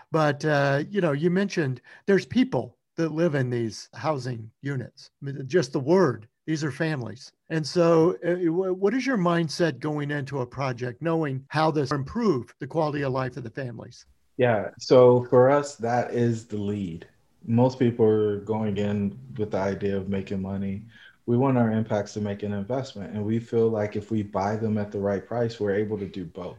But 0.09 0.45
uh, 0.45 0.85
you 0.89 1.01
know, 1.01 1.11
you 1.11 1.29
mentioned 1.29 1.81
there's 2.05 2.25
people 2.25 2.77
that 2.95 3.11
live 3.11 3.35
in 3.35 3.49
these 3.49 3.89
housing 3.93 4.49
units. 4.61 5.09
Just 5.47 5.73
the 5.73 5.81
word, 5.81 6.29
these 6.45 6.63
are 6.63 6.71
families. 6.71 7.33
And 7.49 7.67
so, 7.67 8.15
uh, 8.25 8.73
what 8.73 8.93
is 8.93 9.05
your 9.05 9.17
mindset 9.17 9.79
going 9.79 10.11
into 10.11 10.39
a 10.39 10.45
project, 10.45 11.01
knowing 11.01 11.43
how 11.49 11.69
this 11.69 11.91
improve 11.91 12.55
the 12.59 12.67
quality 12.67 13.01
of 13.01 13.11
life 13.11 13.35
of 13.35 13.43
the 13.43 13.49
families? 13.49 14.05
Yeah. 14.37 14.69
So 14.79 15.25
for 15.29 15.49
us, 15.49 15.75
that 15.75 16.13
is 16.13 16.45
the 16.45 16.55
lead. 16.55 17.05
Most 17.45 17.79
people 17.79 18.05
are 18.05 18.39
going 18.39 18.77
in 18.77 19.19
with 19.37 19.51
the 19.51 19.57
idea 19.57 19.97
of 19.97 20.07
making 20.07 20.41
money 20.41 20.83
we 21.25 21.37
want 21.37 21.57
our 21.57 21.71
impacts 21.71 22.13
to 22.13 22.21
make 22.21 22.43
an 22.43 22.53
investment. 22.53 23.13
And 23.13 23.23
we 23.25 23.39
feel 23.39 23.69
like 23.69 23.95
if 23.95 24.11
we 24.11 24.23
buy 24.23 24.55
them 24.57 24.77
at 24.77 24.91
the 24.91 24.99
right 24.99 25.25
price 25.25 25.59
we're 25.59 25.75
able 25.75 25.97
to 25.97 26.07
do 26.07 26.25
both 26.25 26.57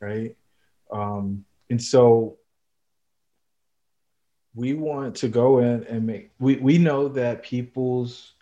right? 0.00 0.34
Um, 0.90 1.44
and 1.68 1.80
so 1.80 2.36
we 4.54 4.74
want 4.74 5.14
to 5.16 5.28
go 5.28 5.60
in 5.60 5.84
and 5.84 6.06
make 6.06 6.30
we, 6.40 6.56
we 6.56 6.78
know 6.78 7.08
that 7.08 7.42
people's 7.42 8.32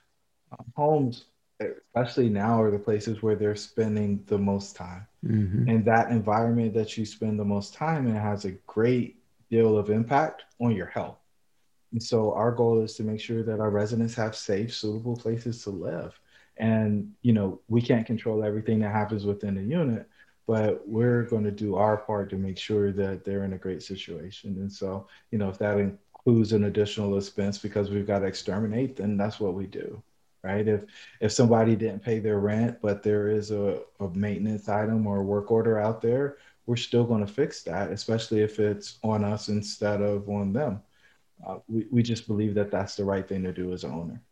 um, 0.53 0.65
homes 0.75 1.27
especially 1.61 2.29
now 2.29 2.63
are 2.63 2.71
the 2.71 2.79
places 2.79 3.21
where 3.21 3.35
they're 3.35 3.57
spending 3.57 4.23
the 4.27 4.39
most 4.39 4.77
time. 4.77 5.07
Mm-hmm. 5.27 5.69
and 5.69 5.85
that 5.85 6.13
environment 6.13 6.73
that 6.75 6.97
you 6.97 7.05
spend 7.05 7.41
the 7.41 7.45
most 7.45 7.75
time 7.75 8.07
in 8.07 8.15
has 8.15 8.45
a 8.45 8.53
great 8.69 9.17
deal 9.51 9.77
of 9.77 9.91
impact 9.91 10.45
on 10.61 10.71
your 10.71 10.87
health 10.87 11.19
and 11.93 12.03
so 12.03 12.33
our 12.35 12.53
goal 12.53 12.83
is 12.83 12.95
to 12.95 13.03
make 13.03 13.21
sure 13.21 13.43
that 13.43 13.61
our 13.61 13.71
residents 13.71 14.15
have 14.15 14.37
safe, 14.37 14.75
suitable 14.75 15.17
places 15.17 15.63
to 15.65 15.71
live. 15.71 16.19
And, 16.59 17.13
you 17.23 17.33
know, 17.33 17.61
we 17.69 17.81
can't 17.81 18.07
control 18.07 18.45
everything 18.45 18.81
that 18.81 18.93
happens 18.93 19.25
within 19.25 19.55
the 19.55 19.63
unit, 19.63 20.09
but 20.47 20.87
we're 20.87 21.23
going 21.23 21.45
to 21.45 21.51
do 21.51 21.77
our 21.77 21.97
part 21.97 22.31
to 22.31 22.37
make 22.37 22.59
sure 22.59 22.93
that 22.93 23.25
they're 23.25 23.45
in 23.45 23.53
a 23.55 23.59
great 23.59 23.83
situation. 23.83 24.57
And 24.59 24.71
so, 24.71 25.07
you 25.31 25.39
know, 25.39 25.49
if 25.49 25.59
that 25.59 25.79
includes 25.79 26.53
an 26.53 26.65
additional 26.65 27.17
expense 27.17 27.59
because 27.59 27.91
we've 27.91 28.07
got 28.07 28.21
to 28.21 28.27
exterminate, 28.27 28.97
then 28.97 29.17
that's 29.17 29.41
what 29.41 29.55
we 29.55 29.67
do. 29.67 30.03
Right. 30.45 30.69
If 30.69 30.83
if 31.21 31.33
somebody 31.33 31.75
didn't 31.75 32.05
pay 32.05 32.21
their 32.21 32.39
rent, 32.39 32.79
but 32.81 33.03
there 33.03 33.29
is 33.29 33.51
a, 33.51 33.81
a 33.99 34.09
maintenance 34.11 34.69
item 34.69 35.05
or 35.05 35.19
a 35.19 35.25
work 35.25 35.51
order 35.51 35.81
out 35.81 36.01
there, 36.01 36.37
we're 36.65 36.77
still 36.77 37.03
going 37.03 37.27
to 37.27 37.33
fix 37.33 37.65
that, 37.65 37.91
especially 37.91 38.43
if 38.43 38.61
it's 38.61 38.99
on 39.03 39.25
us 39.25 39.49
instead 39.49 40.01
of 40.01 40.29
on 40.29 40.53
them 40.53 40.81
uh, 41.47 41.59
we, 41.69 41.87
we 41.91 42.03
just 42.03 42.27
believe 42.27 42.55
that 42.55 42.71
that's 42.71 42.97
the 42.97 43.05
right 43.05 43.29
thing 43.29 43.43
to 43.43 43.53
do 43.53 43.73
as 43.73 43.85
an 43.85 43.93
owner. 43.93 44.23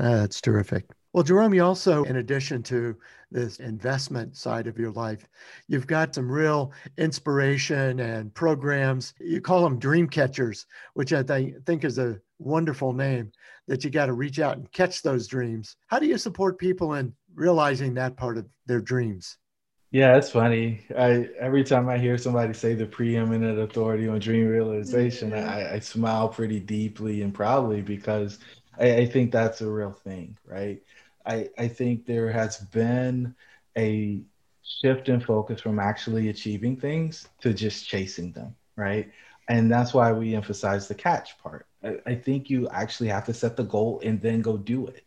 Ah, 0.00 0.16
that's 0.16 0.40
terrific. 0.40 0.86
Well, 1.12 1.22
Jerome, 1.22 1.52
you 1.52 1.62
also, 1.62 2.04
in 2.04 2.16
addition 2.16 2.62
to 2.64 2.96
this 3.30 3.58
investment 3.58 4.34
side 4.34 4.66
of 4.66 4.78
your 4.78 4.92
life, 4.92 5.28
you've 5.68 5.86
got 5.86 6.14
some 6.14 6.30
real 6.30 6.72
inspiration 6.96 8.00
and 8.00 8.32
programs. 8.32 9.12
You 9.20 9.42
call 9.42 9.62
them 9.62 9.78
dream 9.78 10.08
catchers, 10.08 10.64
which 10.94 11.12
I 11.12 11.22
th- 11.22 11.56
think 11.66 11.84
is 11.84 11.98
a 11.98 12.18
wonderful 12.38 12.94
name 12.94 13.30
that 13.68 13.84
you 13.84 13.90
got 13.90 14.06
to 14.06 14.14
reach 14.14 14.38
out 14.38 14.56
and 14.56 14.72
catch 14.72 15.02
those 15.02 15.26
dreams. 15.26 15.76
How 15.88 15.98
do 15.98 16.06
you 16.06 16.16
support 16.16 16.58
people 16.58 16.94
in 16.94 17.12
realizing 17.34 17.92
that 17.94 18.16
part 18.16 18.38
of 18.38 18.46
their 18.64 18.80
dreams? 18.80 19.36
Yeah, 19.92 20.16
it's 20.16 20.30
funny. 20.30 20.86
I 20.96 21.28
every 21.38 21.64
time 21.64 21.88
I 21.88 21.98
hear 21.98 22.18
somebody 22.18 22.54
say 22.54 22.74
the 22.74 22.86
preeminent 22.86 23.58
authority 23.58 24.08
on 24.08 24.20
dream 24.20 24.48
realization, 24.48 25.32
mm-hmm. 25.32 25.48
I, 25.48 25.74
I 25.74 25.78
smile 25.80 26.28
pretty 26.30 26.60
deeply 26.60 27.22
and 27.22 27.34
proudly 27.34 27.82
because 27.82 28.38
I, 28.78 28.96
I 28.98 29.06
think 29.06 29.32
that's 29.32 29.62
a 29.62 29.70
real 29.70 29.92
thing, 29.92 30.38
right? 30.46 30.82
I, 31.26 31.50
I 31.58 31.68
think 31.68 32.06
there 32.06 32.32
has 32.32 32.58
been 32.58 33.36
a 33.78 34.22
shift 34.64 35.08
in 35.10 35.20
focus 35.20 35.60
from 35.60 35.78
actually 35.80 36.28
achieving 36.30 36.76
things 36.78 37.28
to 37.42 37.54
just 37.54 37.86
chasing 37.88 38.32
them, 38.32 38.56
right? 38.76 39.12
And 39.48 39.70
that's 39.70 39.94
why 39.94 40.12
we 40.12 40.34
emphasize 40.34 40.88
the 40.88 40.94
catch 40.94 41.38
part. 41.38 41.66
I, 41.84 41.98
I 42.06 42.14
think 42.16 42.50
you 42.50 42.68
actually 42.70 43.08
have 43.10 43.26
to 43.26 43.34
set 43.34 43.56
the 43.56 43.64
goal 43.64 44.00
and 44.04 44.22
then 44.22 44.40
go 44.42 44.56
do 44.56 44.86
it. 44.86 45.04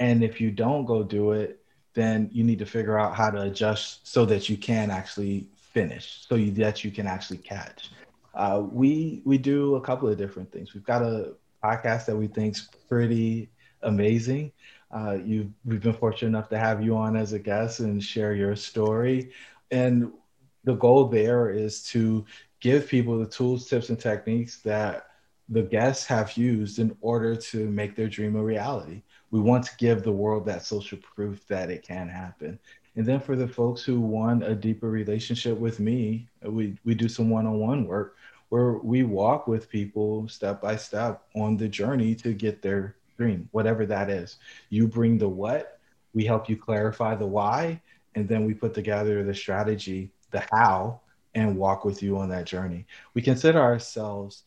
And 0.00 0.24
if 0.24 0.40
you 0.40 0.50
don't 0.50 0.86
go 0.86 1.04
do 1.04 1.32
it, 1.32 1.62
then 1.98 2.30
you 2.32 2.44
need 2.44 2.60
to 2.60 2.66
figure 2.66 2.98
out 2.98 3.14
how 3.14 3.30
to 3.30 3.42
adjust 3.42 4.06
so 4.06 4.24
that 4.26 4.48
you 4.48 4.56
can 4.56 4.90
actually 4.90 5.48
finish, 5.56 6.24
so 6.28 6.36
you, 6.36 6.50
that 6.52 6.84
you 6.84 6.90
can 6.90 7.06
actually 7.06 7.38
catch. 7.38 7.90
Uh, 8.34 8.62
we 8.70 9.20
we 9.24 9.36
do 9.36 9.74
a 9.74 9.80
couple 9.80 10.08
of 10.08 10.16
different 10.16 10.50
things. 10.52 10.74
We've 10.74 10.84
got 10.84 11.02
a 11.02 11.34
podcast 11.62 12.06
that 12.06 12.16
we 12.16 12.28
think's 12.28 12.68
pretty 12.88 13.50
amazing. 13.82 14.52
Uh, 14.94 15.18
you 15.24 15.52
we've 15.64 15.82
been 15.82 15.92
fortunate 15.92 16.28
enough 16.28 16.48
to 16.50 16.58
have 16.58 16.82
you 16.82 16.96
on 16.96 17.16
as 17.16 17.32
a 17.32 17.38
guest 17.38 17.80
and 17.80 18.02
share 18.02 18.34
your 18.34 18.54
story. 18.54 19.32
And 19.70 20.12
the 20.64 20.74
goal 20.74 21.08
there 21.08 21.50
is 21.50 21.82
to 21.88 22.24
give 22.60 22.88
people 22.88 23.18
the 23.18 23.26
tools, 23.26 23.68
tips, 23.68 23.88
and 23.88 23.98
techniques 23.98 24.58
that 24.62 25.06
the 25.48 25.62
guests 25.62 26.06
have 26.06 26.36
used 26.36 26.78
in 26.78 26.96
order 27.00 27.34
to 27.34 27.68
make 27.70 27.96
their 27.96 28.08
dream 28.08 28.36
a 28.36 28.42
reality. 28.42 29.02
We 29.30 29.40
want 29.40 29.64
to 29.64 29.76
give 29.76 30.02
the 30.02 30.12
world 30.12 30.46
that 30.46 30.64
social 30.64 30.98
proof 30.98 31.46
that 31.48 31.70
it 31.70 31.82
can 31.82 32.08
happen. 32.08 32.58
And 32.96 33.06
then 33.06 33.20
for 33.20 33.36
the 33.36 33.46
folks 33.46 33.82
who 33.82 34.00
want 34.00 34.42
a 34.42 34.54
deeper 34.54 34.90
relationship 34.90 35.58
with 35.58 35.80
me, 35.80 36.26
we, 36.42 36.76
we 36.84 36.94
do 36.94 37.08
some 37.08 37.30
one 37.30 37.46
on 37.46 37.58
one 37.58 37.86
work 37.86 38.16
where 38.48 38.72
we 38.72 39.02
walk 39.02 39.46
with 39.46 39.68
people 39.68 40.26
step 40.28 40.60
by 40.60 40.76
step 40.76 41.22
on 41.34 41.56
the 41.56 41.68
journey 41.68 42.14
to 42.16 42.32
get 42.32 42.62
their 42.62 42.96
dream, 43.16 43.48
whatever 43.52 43.84
that 43.86 44.08
is. 44.08 44.38
You 44.70 44.88
bring 44.88 45.18
the 45.18 45.28
what, 45.28 45.78
we 46.14 46.24
help 46.24 46.48
you 46.48 46.56
clarify 46.56 47.14
the 47.14 47.26
why, 47.26 47.80
and 48.14 48.28
then 48.28 48.46
we 48.46 48.54
put 48.54 48.74
together 48.74 49.22
the 49.22 49.34
strategy, 49.34 50.10
the 50.30 50.44
how, 50.50 51.00
and 51.34 51.56
walk 51.56 51.84
with 51.84 52.02
you 52.02 52.16
on 52.18 52.28
that 52.30 52.46
journey. 52.46 52.86
We 53.14 53.22
consider 53.22 53.60
ourselves 53.60 54.44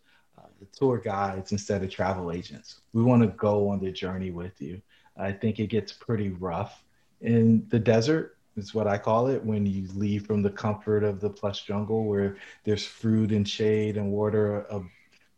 the 0.61 0.67
tour 0.77 0.99
guides 0.99 1.51
instead 1.51 1.83
of 1.83 1.89
travel 1.89 2.31
agents. 2.31 2.81
We 2.93 3.03
want 3.03 3.23
to 3.23 3.29
go 3.29 3.67
on 3.69 3.79
the 3.79 3.91
journey 3.91 4.29
with 4.29 4.61
you. 4.61 4.81
I 5.17 5.31
think 5.31 5.59
it 5.59 5.67
gets 5.67 5.91
pretty 5.91 6.29
rough 6.29 6.83
in 7.19 7.65
the 7.69 7.79
desert 7.79 8.37
is 8.55 8.73
what 8.73 8.87
I 8.87 8.97
call 8.97 9.27
it 9.27 9.43
when 9.43 9.65
you 9.65 9.87
leave 9.95 10.25
from 10.25 10.41
the 10.41 10.49
comfort 10.49 11.03
of 11.03 11.19
the 11.19 11.29
plush 11.29 11.65
jungle 11.65 12.05
where 12.05 12.37
there's 12.63 12.85
fruit 12.85 13.31
and 13.31 13.47
shade 13.47 13.97
and 13.97 14.11
water 14.11 14.61
of 14.63 14.85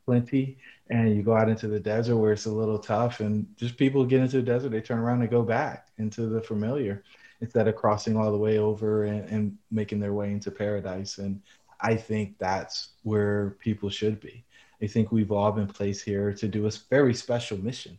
plenty 0.06 0.58
and 0.90 1.16
you 1.16 1.24
go 1.24 1.36
out 1.36 1.50
into 1.50 1.68
the 1.68 1.80
desert 1.80 2.18
where 2.18 2.34
it's 2.34 2.46
a 2.46 2.52
little 2.52 2.80
tough 2.80 3.22
and 3.22 3.48
just 3.56 3.78
people 3.78 4.06
get 4.06 4.20
into 4.20 4.38
the 4.38 4.44
desert 4.44 4.70
they 4.70 4.82
turn 4.82 5.00
around 5.00 5.22
and 5.22 5.30
go 5.30 5.42
back 5.42 5.88
into 5.98 6.28
the 6.28 6.42
familiar 6.42 7.04
instead 7.40 7.68
of 7.68 7.76
crossing 7.76 8.18
all 8.18 8.32
the 8.32 8.38
way 8.38 8.58
over 8.58 9.06
and, 9.06 9.30
and 9.30 9.58
making 9.72 10.00
their 10.00 10.14
way 10.14 10.32
into 10.32 10.52
paradise 10.52 11.20
and 11.20 11.42
i 11.80 11.96
think 11.96 12.38
that's 12.38 12.90
where 13.04 13.52
people 13.62 13.90
should 13.90 14.20
be 14.20 14.44
i 14.84 14.88
think 14.88 15.12
we've 15.12 15.32
all 15.32 15.52
been 15.52 15.68
placed 15.68 16.04
here 16.04 16.34
to 16.34 16.48
do 16.48 16.68
a 16.68 16.72
very 16.90 17.14
special 17.14 17.58
mission 17.58 17.98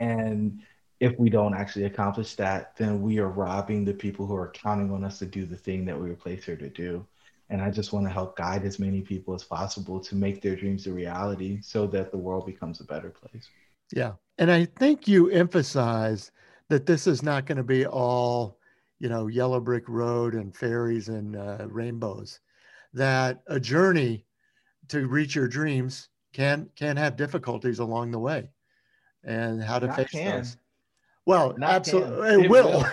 and 0.00 0.60
if 1.00 1.18
we 1.18 1.28
don't 1.28 1.54
actually 1.54 1.84
accomplish 1.84 2.34
that, 2.36 2.76
then 2.76 3.02
we 3.02 3.18
are 3.18 3.28
robbing 3.28 3.84
the 3.84 3.92
people 3.92 4.26
who 4.26 4.36
are 4.36 4.50
counting 4.50 4.90
on 4.92 5.04
us 5.04 5.18
to 5.18 5.26
do 5.26 5.44
the 5.44 5.56
thing 5.56 5.84
that 5.84 6.00
we 6.00 6.08
were 6.08 6.16
placed 6.16 6.44
here 6.44 6.56
to 6.56 6.68
do. 6.68 7.06
And 7.50 7.60
I 7.60 7.70
just 7.70 7.92
want 7.92 8.06
to 8.06 8.12
help 8.12 8.36
guide 8.36 8.64
as 8.64 8.78
many 8.78 9.02
people 9.02 9.34
as 9.34 9.44
possible 9.44 10.00
to 10.00 10.14
make 10.14 10.40
their 10.40 10.56
dreams 10.56 10.86
a 10.86 10.92
reality 10.92 11.60
so 11.60 11.86
that 11.88 12.10
the 12.10 12.18
world 12.18 12.46
becomes 12.46 12.80
a 12.80 12.84
better 12.84 13.10
place. 13.10 13.48
Yeah. 13.92 14.12
And 14.38 14.50
I 14.50 14.64
think 14.64 15.06
you 15.06 15.28
emphasize 15.28 16.32
that 16.70 16.86
this 16.86 17.06
is 17.06 17.22
not 17.22 17.44
going 17.44 17.58
to 17.58 17.64
be 17.64 17.86
all, 17.86 18.58
you 18.98 19.08
know, 19.08 19.26
yellow 19.26 19.60
brick 19.60 19.84
road 19.88 20.34
and 20.34 20.56
fairies 20.56 21.08
and 21.08 21.36
uh, 21.36 21.66
rainbows, 21.68 22.40
that 22.94 23.42
a 23.48 23.60
journey 23.60 24.24
to 24.88 25.06
reach 25.06 25.34
your 25.34 25.48
dreams 25.48 26.08
can 26.34 26.68
can 26.76 26.96
have 26.98 27.16
difficulties 27.16 27.78
along 27.78 28.10
the 28.10 28.18
way 28.18 28.50
and 29.24 29.62
how 29.62 29.78
to 29.78 29.90
face 29.94 30.10
can. 30.10 30.38
those. 30.38 30.56
Well, 31.24 31.54
Not 31.56 31.70
absolutely, 31.70 32.28
it, 32.28 32.44
it, 32.44 32.50
will. 32.50 32.84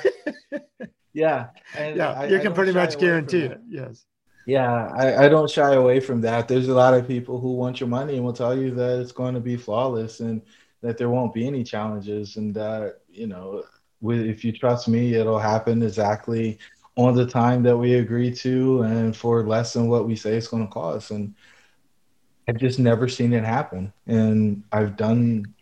will. 0.51 0.61
yeah, 1.13 1.47
and 1.75 1.97
yeah, 1.97 2.11
I, 2.11 2.27
you 2.27 2.39
can 2.39 2.53
pretty 2.53 2.71
much 2.71 2.97
guarantee 2.97 3.41
it. 3.41 3.59
Yes. 3.67 4.05
Yeah, 4.47 4.89
I, 4.95 5.25
I 5.25 5.29
don't 5.29 5.49
shy 5.49 5.73
away 5.73 5.99
from 5.99 6.21
that. 6.21 6.47
There's 6.47 6.69
a 6.69 6.73
lot 6.73 6.93
of 6.93 7.07
people 7.07 7.39
who 7.39 7.53
want 7.53 7.79
your 7.79 7.89
money 7.89 8.15
and 8.15 8.23
will 8.23 8.33
tell 8.33 8.57
you 8.57 8.73
that 8.75 8.99
it's 8.99 9.11
going 9.11 9.35
to 9.35 9.39
be 9.39 9.55
flawless 9.55 10.19
and 10.19 10.41
that 10.81 10.97
there 10.97 11.09
won't 11.09 11.33
be 11.33 11.45
any 11.45 11.63
challenges 11.63 12.37
and 12.37 12.55
that 12.55 13.01
you 13.09 13.27
know, 13.27 13.63
with, 13.99 14.21
if 14.21 14.43
you 14.43 14.51
trust 14.51 14.87
me, 14.87 15.13
it'll 15.15 15.37
happen 15.37 15.83
exactly 15.83 16.57
on 16.95 17.15
the 17.15 17.25
time 17.25 17.63
that 17.63 17.77
we 17.77 17.95
agree 17.95 18.33
to 18.33 18.81
and 18.83 19.15
for 19.15 19.45
less 19.45 19.73
than 19.73 19.87
what 19.87 20.07
we 20.07 20.15
say 20.15 20.35
it's 20.35 20.47
going 20.47 20.65
to 20.65 20.73
cost. 20.73 21.11
And 21.11 21.35
I've 22.47 22.57
just 22.57 22.79
never 22.79 23.07
seen 23.07 23.33
it 23.33 23.43
happen. 23.43 23.93
And 24.07 24.63
I've 24.71 24.97
done 24.97 25.53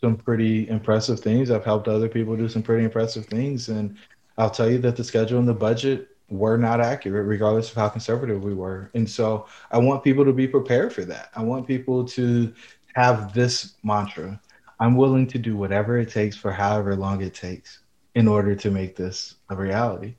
some 0.00 0.16
pretty 0.16 0.68
impressive 0.68 1.20
things. 1.20 1.50
I've 1.50 1.64
helped 1.64 1.88
other 1.88 2.08
people 2.08 2.36
do 2.36 2.48
some 2.48 2.62
pretty 2.62 2.84
impressive 2.84 3.26
things. 3.26 3.68
And 3.68 3.96
I'll 4.38 4.50
tell 4.50 4.70
you 4.70 4.78
that 4.78 4.96
the 4.96 5.04
schedule 5.04 5.38
and 5.38 5.48
the 5.48 5.54
budget 5.54 6.08
were 6.28 6.58
not 6.58 6.80
accurate, 6.80 7.26
regardless 7.26 7.70
of 7.70 7.76
how 7.76 7.88
conservative 7.88 8.42
we 8.42 8.52
were. 8.52 8.90
And 8.94 9.08
so 9.08 9.46
I 9.70 9.78
want 9.78 10.04
people 10.04 10.24
to 10.24 10.32
be 10.32 10.46
prepared 10.46 10.92
for 10.92 11.04
that. 11.04 11.30
I 11.34 11.42
want 11.42 11.66
people 11.66 12.04
to 12.04 12.52
have 12.94 13.32
this 13.32 13.74
mantra 13.82 14.40
I'm 14.78 14.96
willing 14.96 15.26
to 15.28 15.38
do 15.38 15.56
whatever 15.56 15.98
it 15.98 16.10
takes 16.10 16.36
for 16.36 16.52
however 16.52 16.96
long 16.96 17.22
it 17.22 17.34
takes 17.34 17.80
in 18.14 18.28
order 18.28 18.54
to 18.56 18.70
make 18.70 18.96
this 18.96 19.36
a 19.48 19.56
reality. 19.56 20.16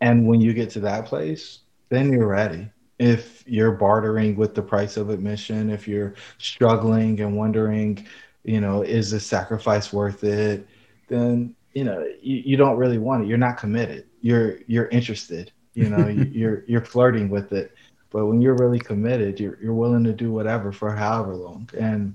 And 0.00 0.26
when 0.26 0.40
you 0.40 0.54
get 0.54 0.70
to 0.70 0.80
that 0.80 1.06
place, 1.06 1.60
then 1.88 2.12
you're 2.12 2.26
ready. 2.26 2.70
If 3.00 3.42
you're 3.46 3.72
bartering 3.72 4.36
with 4.36 4.54
the 4.54 4.62
price 4.62 4.98
of 4.98 5.08
admission, 5.08 5.70
if 5.70 5.88
you're 5.88 6.14
struggling 6.36 7.18
and 7.20 7.34
wondering, 7.34 8.06
you 8.44 8.60
know, 8.60 8.82
is 8.82 9.10
the 9.10 9.18
sacrifice 9.18 9.90
worth 9.90 10.22
it? 10.22 10.66
Then 11.08 11.56
you 11.72 11.84
know 11.84 12.04
you, 12.20 12.42
you 12.44 12.56
don't 12.58 12.76
really 12.76 12.98
want 12.98 13.24
it. 13.24 13.28
You're 13.28 13.38
not 13.38 13.56
committed. 13.56 14.06
You're 14.20 14.58
you're 14.66 14.88
interested. 14.88 15.50
You 15.72 15.88
know, 15.88 16.08
you're 16.32 16.64
you're 16.68 16.84
flirting 16.84 17.30
with 17.30 17.52
it. 17.52 17.74
But 18.10 18.26
when 18.26 18.42
you're 18.42 18.56
really 18.56 18.78
committed, 18.78 19.40
you're 19.40 19.58
you're 19.62 19.74
willing 19.74 20.04
to 20.04 20.12
do 20.12 20.30
whatever 20.30 20.70
for 20.70 20.94
however 20.94 21.34
long. 21.34 21.70
And 21.78 22.14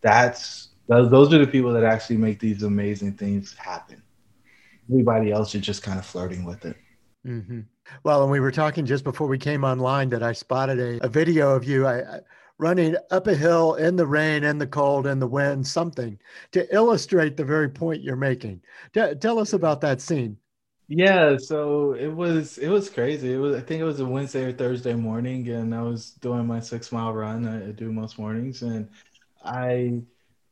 that's 0.00 0.70
those 0.88 1.10
those 1.10 1.32
are 1.32 1.38
the 1.38 1.46
people 1.46 1.72
that 1.74 1.84
actually 1.84 2.16
make 2.16 2.40
these 2.40 2.64
amazing 2.64 3.12
things 3.14 3.54
happen. 3.54 4.02
Everybody 4.90 5.30
else 5.30 5.54
is 5.54 5.62
just 5.62 5.84
kind 5.84 5.98
of 5.98 6.04
flirting 6.04 6.44
with 6.44 6.64
it. 6.64 6.76
Mm-hmm. 7.26 7.60
Well, 8.02 8.22
and 8.22 8.30
we 8.30 8.40
were 8.40 8.50
talking 8.50 8.86
just 8.86 9.04
before 9.04 9.28
we 9.28 9.38
came 9.38 9.64
online 9.64 10.10
that 10.10 10.22
I 10.22 10.32
spotted 10.32 10.78
a, 10.78 11.04
a 11.04 11.08
video 11.08 11.54
of 11.54 11.64
you. 11.64 11.86
I, 11.86 12.00
I 12.00 12.20
running 12.58 12.96
up 13.10 13.26
a 13.26 13.34
hill 13.34 13.74
in 13.74 13.96
the 13.96 14.06
rain 14.06 14.44
and 14.44 14.60
the 14.60 14.66
cold 14.66 15.06
and 15.06 15.20
the 15.20 15.26
wind, 15.26 15.66
something 15.66 16.18
to 16.52 16.72
illustrate 16.74 17.36
the 17.36 17.44
very 17.44 17.68
point 17.68 18.02
you're 18.02 18.16
making. 18.16 18.62
T- 18.92 19.14
tell 19.16 19.38
us 19.38 19.52
about 19.52 19.80
that 19.80 20.00
scene. 20.00 20.36
Yeah, 20.86 21.38
so 21.38 21.94
it 21.94 22.08
was 22.08 22.58
it 22.58 22.68
was 22.68 22.90
crazy. 22.90 23.32
It 23.32 23.38
was 23.38 23.56
I 23.56 23.60
think 23.60 23.80
it 23.80 23.84
was 23.84 24.00
a 24.00 24.06
Wednesday 24.06 24.44
or 24.44 24.52
Thursday 24.52 24.94
morning, 24.94 25.48
and 25.48 25.74
I 25.74 25.82
was 25.82 26.10
doing 26.10 26.46
my 26.46 26.60
six 26.60 26.92
mile 26.92 27.12
run. 27.12 27.46
I 27.48 27.72
do 27.72 27.90
most 27.90 28.18
mornings, 28.18 28.62
and 28.62 28.90
I 29.42 30.02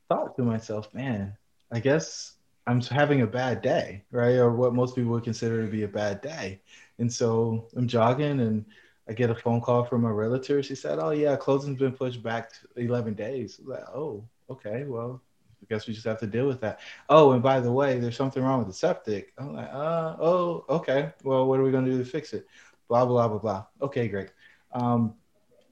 thought 0.08 0.36
to 0.36 0.42
myself, 0.42 0.92
man, 0.94 1.36
I 1.70 1.80
guess 1.80 2.34
I'm 2.66 2.80
having 2.80 3.20
a 3.20 3.26
bad 3.26 3.60
day, 3.60 4.04
right? 4.10 4.36
Or 4.36 4.52
what 4.52 4.74
most 4.74 4.94
people 4.94 5.12
would 5.12 5.24
consider 5.24 5.64
to 5.64 5.70
be 5.70 5.82
a 5.82 5.88
bad 5.88 6.22
day. 6.22 6.62
And 7.02 7.12
so 7.12 7.68
I'm 7.76 7.88
jogging 7.88 8.40
and 8.40 8.64
I 9.08 9.12
get 9.12 9.30
a 9.30 9.34
phone 9.34 9.60
call 9.60 9.84
from 9.84 10.04
a 10.04 10.12
realtor. 10.14 10.62
She 10.62 10.76
said, 10.76 11.00
"Oh 11.00 11.10
yeah, 11.10 11.34
closing's 11.36 11.80
been 11.80 11.92
pushed 11.92 12.22
back 12.22 12.52
11 12.76 13.14
days." 13.14 13.60
Like, 13.64 13.84
oh, 13.92 14.24
okay, 14.48 14.84
well, 14.84 15.20
I 15.62 15.66
guess 15.68 15.88
we 15.88 15.94
just 15.94 16.06
have 16.06 16.20
to 16.20 16.28
deal 16.28 16.46
with 16.46 16.60
that. 16.60 16.78
Oh, 17.08 17.32
and 17.32 17.42
by 17.42 17.58
the 17.60 17.72
way, 17.72 17.98
there's 17.98 18.16
something 18.16 18.42
wrong 18.42 18.60
with 18.60 18.68
the 18.68 18.74
septic. 18.74 19.32
I'm 19.36 19.54
like, 19.54 19.68
uh, 19.72 20.16
oh, 20.20 20.64
okay. 20.68 21.12
Well, 21.24 21.46
what 21.48 21.58
are 21.58 21.64
we 21.64 21.72
going 21.72 21.84
to 21.86 21.90
do 21.90 21.98
to 21.98 22.04
fix 22.04 22.32
it? 22.34 22.46
Blah 22.88 23.04
blah 23.06 23.28
blah 23.28 23.38
blah 23.38 23.38
blah. 23.40 23.66
Okay, 23.88 24.06
great. 24.08 24.30
Um, 24.72 25.16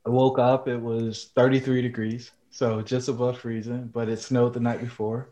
I 0.07 0.11
woke 0.11 0.39
up. 0.41 0.69
It 0.69 0.79
was 0.79 1.31
33 1.37 1.83
degrees. 1.83 2.33
so 2.51 2.83
just 2.83 3.09
above 3.09 3.39
freezing, 3.39 3.87
but 3.95 4.09
it 4.09 4.19
snowed 4.19 4.55
the 4.55 4.61
night 4.61 4.81
before. 4.81 5.31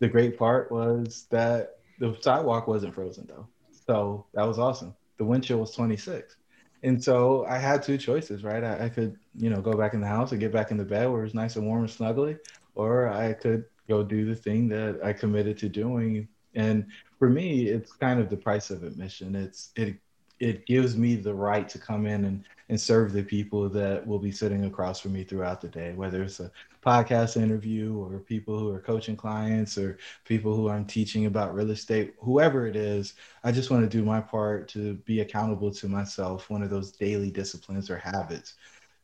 The 0.00 0.08
great 0.08 0.38
part 0.38 0.70
was 0.70 1.26
that 1.30 1.78
the 1.98 2.16
sidewalk 2.20 2.68
wasn't 2.68 2.94
frozen 2.94 3.26
though. 3.26 3.48
So 3.88 4.26
that 4.34 4.44
was 4.46 4.58
awesome. 4.60 4.94
The 5.18 5.24
wind 5.24 5.44
chill 5.44 5.58
was 5.58 5.72
26. 5.72 6.36
And 6.82 7.02
so 7.02 7.44
I 7.46 7.58
had 7.58 7.82
two 7.82 7.96
choices, 7.96 8.42
right? 8.42 8.64
I, 8.64 8.86
I 8.86 8.88
could, 8.88 9.16
you 9.36 9.50
know, 9.50 9.60
go 9.60 9.76
back 9.76 9.94
in 9.94 10.00
the 10.00 10.06
house 10.06 10.32
and 10.32 10.40
get 10.40 10.52
back 10.52 10.70
in 10.70 10.76
the 10.76 10.84
bed 10.84 11.08
where 11.10 11.24
it's 11.24 11.34
nice 11.34 11.56
and 11.56 11.66
warm 11.66 11.82
and 11.82 11.90
snuggly, 11.90 12.38
or 12.74 13.08
I 13.08 13.34
could 13.34 13.64
go 13.88 14.02
do 14.02 14.24
the 14.24 14.34
thing 14.34 14.68
that 14.68 15.00
I 15.04 15.12
committed 15.12 15.58
to 15.58 15.68
doing. 15.68 16.28
And 16.54 16.86
for 17.18 17.30
me, 17.30 17.68
it's 17.68 17.92
kind 17.92 18.20
of 18.20 18.28
the 18.28 18.36
price 18.36 18.70
of 18.70 18.82
admission. 18.82 19.36
It's 19.36 19.70
it 19.76 19.98
it 20.42 20.66
gives 20.66 20.96
me 20.96 21.14
the 21.14 21.32
right 21.32 21.68
to 21.68 21.78
come 21.78 22.04
in 22.04 22.24
and, 22.24 22.44
and 22.68 22.80
serve 22.80 23.12
the 23.12 23.22
people 23.22 23.68
that 23.68 24.04
will 24.04 24.18
be 24.18 24.32
sitting 24.32 24.64
across 24.64 24.98
from 24.98 25.12
me 25.12 25.22
throughout 25.22 25.60
the 25.60 25.68
day, 25.68 25.92
whether 25.92 26.24
it's 26.24 26.40
a 26.40 26.50
podcast 26.84 27.40
interview 27.40 27.96
or 27.96 28.18
people 28.18 28.58
who 28.58 28.68
are 28.74 28.80
coaching 28.80 29.14
clients 29.14 29.78
or 29.78 29.98
people 30.24 30.56
who 30.56 30.68
I'm 30.68 30.84
teaching 30.84 31.26
about 31.26 31.54
real 31.54 31.70
estate, 31.70 32.14
whoever 32.18 32.66
it 32.66 32.74
is, 32.74 33.14
I 33.44 33.52
just 33.52 33.70
want 33.70 33.88
to 33.88 33.96
do 33.96 34.04
my 34.04 34.20
part 34.20 34.66
to 34.70 34.94
be 35.04 35.20
accountable 35.20 35.70
to 35.70 35.86
myself, 35.86 36.50
one 36.50 36.64
of 36.64 36.70
those 36.70 36.90
daily 36.90 37.30
disciplines 37.30 37.88
or 37.88 37.98
habits, 37.98 38.54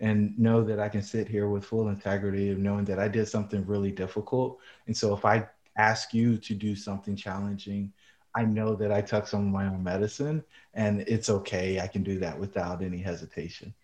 and 0.00 0.36
know 0.36 0.64
that 0.64 0.80
I 0.80 0.88
can 0.88 1.02
sit 1.02 1.28
here 1.28 1.48
with 1.48 1.64
full 1.64 1.88
integrity 1.88 2.50
of 2.50 2.58
knowing 2.58 2.84
that 2.86 2.98
I 2.98 3.06
did 3.06 3.28
something 3.28 3.64
really 3.64 3.92
difficult. 3.92 4.58
And 4.88 4.96
so 4.96 5.14
if 5.14 5.24
I 5.24 5.46
ask 5.76 6.12
you 6.12 6.36
to 6.36 6.52
do 6.52 6.74
something 6.74 7.14
challenging, 7.14 7.92
I 8.38 8.44
know 8.44 8.76
that 8.76 8.92
I 8.92 9.00
took 9.00 9.26
some 9.26 9.48
of 9.48 9.52
my 9.52 9.66
own 9.66 9.82
medicine 9.82 10.44
and 10.74 11.00
it's 11.08 11.28
okay. 11.28 11.80
I 11.80 11.88
can 11.88 12.04
do 12.04 12.20
that 12.20 12.38
without 12.38 12.84
any 12.84 12.98
hesitation. 12.98 13.74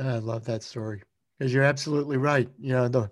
I 0.00 0.16
love 0.16 0.46
that 0.46 0.62
story 0.62 1.02
because 1.38 1.52
you're 1.52 1.62
absolutely 1.62 2.16
right. 2.16 2.48
You 2.58 2.72
know, 2.72 2.88
the, 2.88 3.10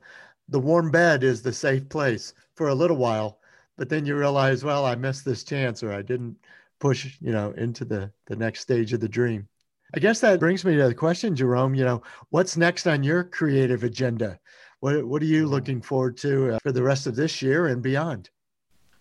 the 0.49 0.59
warm 0.59 0.91
bed 0.91 1.23
is 1.23 1.43
the 1.43 1.53
safe 1.53 1.87
place 1.91 2.33
for 2.55 2.69
a 2.69 2.75
little 2.75 2.97
while, 2.97 3.41
but 3.77 3.91
then 3.91 4.07
you 4.07 4.17
realize, 4.17 4.65
well, 4.65 4.87
I 4.87 4.95
missed 4.95 5.27
this 5.27 5.45
chance 5.45 5.83
or 5.83 5.93
I 5.93 6.01
didn't 6.01 6.35
push, 6.81 7.19
you 7.21 7.33
know, 7.33 7.51
into 7.59 7.85
the, 7.85 8.11
the 8.27 8.37
next 8.37 8.61
stage 8.61 8.95
of 8.95 9.01
the 9.01 9.09
dream. 9.09 9.47
I 9.95 9.99
guess 9.99 10.21
that 10.21 10.41
brings 10.41 10.65
me 10.65 10.77
to 10.77 10.89
the 10.89 10.95
question, 10.95 11.37
Jerome, 11.37 11.75
you 11.75 11.85
know, 11.85 12.03
what's 12.31 12.57
next 12.57 12.87
on 12.87 13.03
your 13.03 13.23
creative 13.23 13.85
agenda? 13.85 14.41
What, 14.81 15.07
what 15.07 15.21
are 15.21 15.27
you 15.27 15.47
looking 15.47 15.83
forward 15.83 16.17
to 16.19 16.55
uh, 16.55 16.59
for 16.63 16.73
the 16.73 16.83
rest 16.83 17.07
of 17.07 17.17
this 17.17 17.43
year 17.43 17.67
and 17.67 17.83
beyond? 17.83 18.31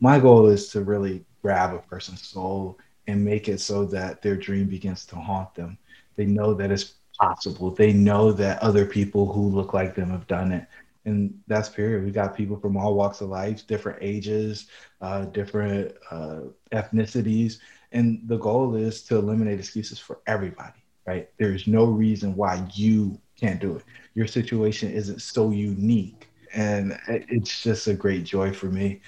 My 0.04 0.20
goal 0.20 0.48
is 0.48 0.68
to 0.72 0.82
really 0.82 1.24
grab 1.42 1.74
a 1.74 1.80
person's 1.80 2.28
soul 2.28 2.78
and 3.08 3.24
make 3.24 3.48
it 3.48 3.62
so 3.62 3.86
that 3.86 4.22
their 4.22 4.36
dream 4.36 4.68
begins 4.68 5.06
to 5.06 5.16
haunt 5.16 5.56
them. 5.56 5.78
They 6.18 6.26
know 6.26 6.54
that 6.56 6.72
it's 6.72 6.96
possible. 7.18 7.72
They 7.72 7.94
know 7.94 8.34
that 8.34 8.62
other 8.62 8.86
people 8.86 9.32
who 9.32 9.48
look 9.48 9.74
like 9.74 9.96
them 9.96 10.10
have 10.10 10.28
done 10.28 10.52
it. 10.52 10.68
And 11.06 11.34
that's 11.48 11.70
period. 11.70 12.04
We 12.04 12.12
got 12.12 12.36
people 12.36 12.58
from 12.58 12.76
all 12.76 12.96
walks 12.96 13.22
of 13.22 13.30
life, 13.30 13.66
different 13.66 14.00
ages, 14.02 14.68
uh, 15.00 15.24
different 15.28 15.94
uh, 16.12 16.42
ethnicities. 16.74 17.60
And 17.94 18.28
the 18.28 18.38
goal 18.38 18.76
is 18.76 19.04
to 19.04 19.16
eliminate 19.16 19.58
excuses 19.58 20.00
for 20.00 20.20
everybody, 20.28 20.84
right? 21.08 21.30
There's 21.38 21.66
no 21.66 21.86
reason 21.86 22.36
why 22.36 22.68
you 22.74 23.18
can't 23.40 23.62
do 23.62 23.78
it. 23.78 23.86
Your 24.16 24.28
situation 24.28 24.92
isn't 24.92 25.22
so 25.22 25.52
unique. 25.52 26.28
And 26.54 27.00
it's 27.08 27.64
just 27.64 27.88
a 27.88 27.94
great 27.94 28.26
joy 28.26 28.52
for 28.52 28.66
me 28.66 29.00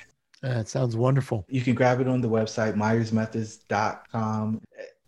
that 0.54 0.68
sounds 0.68 0.96
wonderful. 0.96 1.46
You 1.50 1.62
can 1.62 1.76
grab 1.76 2.02
it 2.02 2.08
on 2.08 2.22
the 2.22 2.30
website, 2.30 2.76
myersmethods.com. 2.76 4.62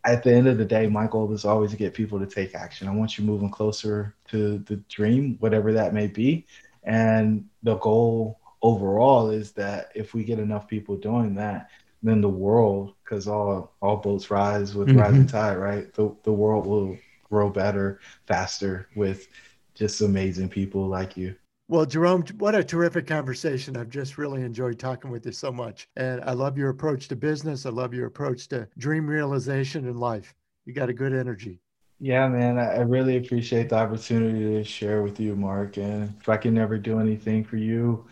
At 0.04 0.24
the 0.24 0.34
end 0.34 0.48
of 0.48 0.58
the 0.58 0.66
day, 0.66 0.88
my 0.88 1.08
goal 1.08 1.34
is 1.34 1.44
always 1.44 1.72
to 1.72 1.78
get 1.78 1.94
people 1.94 2.18
to 2.20 2.26
take 2.26 2.56
action. 2.56 2.88
I 2.88 2.96
want 2.96 3.18
you 3.18 3.26
moving 3.26 3.50
closer 3.50 4.16
to 4.30 4.60
the 4.60 4.78
dream, 4.90 5.36
whatever 5.40 5.74
that 5.74 5.94
may 5.94 6.08
be. 6.08 6.46
And 6.84 7.46
the 7.64 7.76
goal 7.76 8.40
overall 8.62 9.30
is 9.30 9.52
that 9.54 9.92
if 9.96 10.14
we 10.14 10.24
get 10.24 10.40
enough 10.40 10.68
people 10.68 10.96
doing 10.96 11.36
that, 11.36 11.70
then 12.04 12.22
the 12.22 12.30
world, 12.30 12.94
because 13.04 13.28
all 13.28 13.74
all 13.82 13.98
boats 13.98 14.32
rise 14.32 14.76
with 14.76 14.88
mm-hmm. 14.88 15.00
rising 15.00 15.28
tide, 15.28 15.58
right? 15.58 15.94
The 15.94 16.16
the 16.24 16.32
world 16.32 16.66
will 16.66 16.98
grow 17.30 17.50
better, 17.50 18.00
faster 18.26 18.88
with 18.96 19.28
just 19.76 20.02
amazing 20.02 20.50
people 20.50 20.88
like 20.88 21.18
you. 21.18 21.36
Well, 21.70 21.86
Jerome, 21.86 22.24
what 22.38 22.56
a 22.56 22.64
terrific 22.64 23.08
conversation. 23.08 23.76
I've 23.76 23.90
just 23.90 24.18
really 24.18 24.42
enjoyed 24.42 24.80
talking 24.80 25.12
with 25.12 25.26
you 25.26 25.34
so 25.34 25.52
much. 25.52 25.90
And 25.98 26.22
I 26.24 26.32
love 26.32 26.58
your 26.58 26.70
approach 26.70 27.10
to 27.10 27.16
business. 27.18 27.66
I 27.66 27.72
love 27.72 27.94
your 27.94 28.08
approach 28.08 28.48
to 28.50 28.70
dream 28.78 29.06
realization 29.06 29.86
in 29.86 29.98
life. 29.98 30.34
You 30.66 30.74
got 30.74 30.88
a 30.88 30.94
good 30.94 31.12
energy. 31.12 31.60
Yeah, 32.00 32.30
man, 32.30 32.58
I 32.58 32.80
really 32.82 33.18
appreciate 33.18 33.68
the 33.70 33.76
opportunity 33.76 34.40
to 34.40 34.64
share 34.64 35.02
with 35.02 35.20
you, 35.20 35.36
Mark. 35.36 35.78
And 35.78 36.16
if 36.22 36.30
I 36.30 36.38
can 36.38 36.54
never 36.54 36.78
do 36.78 37.02
anything 37.02 37.44
for 37.44 37.58
you, 37.58 38.08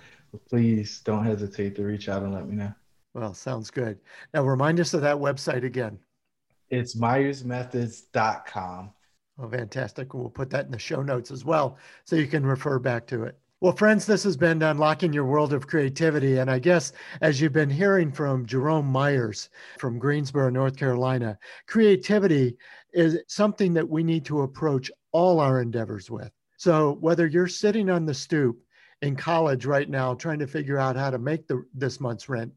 please 0.49 0.99
don't 0.99 1.23
hesitate 1.23 1.75
to 1.75 1.83
reach 1.83 2.09
out 2.09 2.23
and 2.23 2.33
let 2.33 2.49
me 2.49 2.55
know. 2.55 2.73
Well, 3.13 3.33
sounds 3.33 3.71
good. 3.71 3.99
Now, 4.33 4.43
remind 4.43 4.81
us 4.81 4.93
of 4.93 4.99
that 5.01 5.15
website 5.15 5.63
again. 5.63 5.99
It's 6.69 6.97
myersmethods.com. 6.97 8.91
Oh, 9.37 9.49
fantastic. 9.49 10.13
We'll 10.13 10.29
put 10.29 10.49
that 10.49 10.65
in 10.65 10.71
the 10.71 10.79
show 10.79 11.01
notes 11.01 11.31
as 11.31 11.45
well 11.45 11.77
so 12.03 12.17
you 12.17 12.27
can 12.27 12.45
refer 12.45 12.79
back 12.79 13.07
to 13.07 13.23
it. 13.23 13.37
Well, 13.65 13.75
friends, 13.75 14.05
this 14.05 14.23
has 14.25 14.37
been 14.37 14.61
Unlocking 14.61 15.11
Your 15.11 15.25
World 15.25 15.51
of 15.51 15.65
Creativity. 15.65 16.37
And 16.37 16.51
I 16.51 16.59
guess 16.59 16.93
as 17.21 17.41
you've 17.41 17.51
been 17.51 17.67
hearing 17.67 18.11
from 18.11 18.45
Jerome 18.45 18.85
Myers 18.85 19.49
from 19.79 19.97
Greensboro, 19.97 20.51
North 20.51 20.77
Carolina, 20.77 21.35
creativity 21.65 22.57
is 22.93 23.17
something 23.27 23.73
that 23.73 23.89
we 23.89 24.03
need 24.03 24.23
to 24.25 24.41
approach 24.41 24.91
all 25.13 25.39
our 25.39 25.63
endeavors 25.63 26.11
with. 26.11 26.29
So 26.57 26.97
whether 26.99 27.25
you're 27.25 27.47
sitting 27.47 27.89
on 27.89 28.05
the 28.05 28.13
stoop 28.13 28.55
in 29.01 29.15
college 29.15 29.65
right 29.65 29.89
now 29.89 30.13
trying 30.13 30.37
to 30.37 30.47
figure 30.47 30.77
out 30.77 30.95
how 30.95 31.09
to 31.09 31.17
make 31.17 31.47
the, 31.47 31.65
this 31.73 31.99
month's 31.99 32.29
rent, 32.29 32.53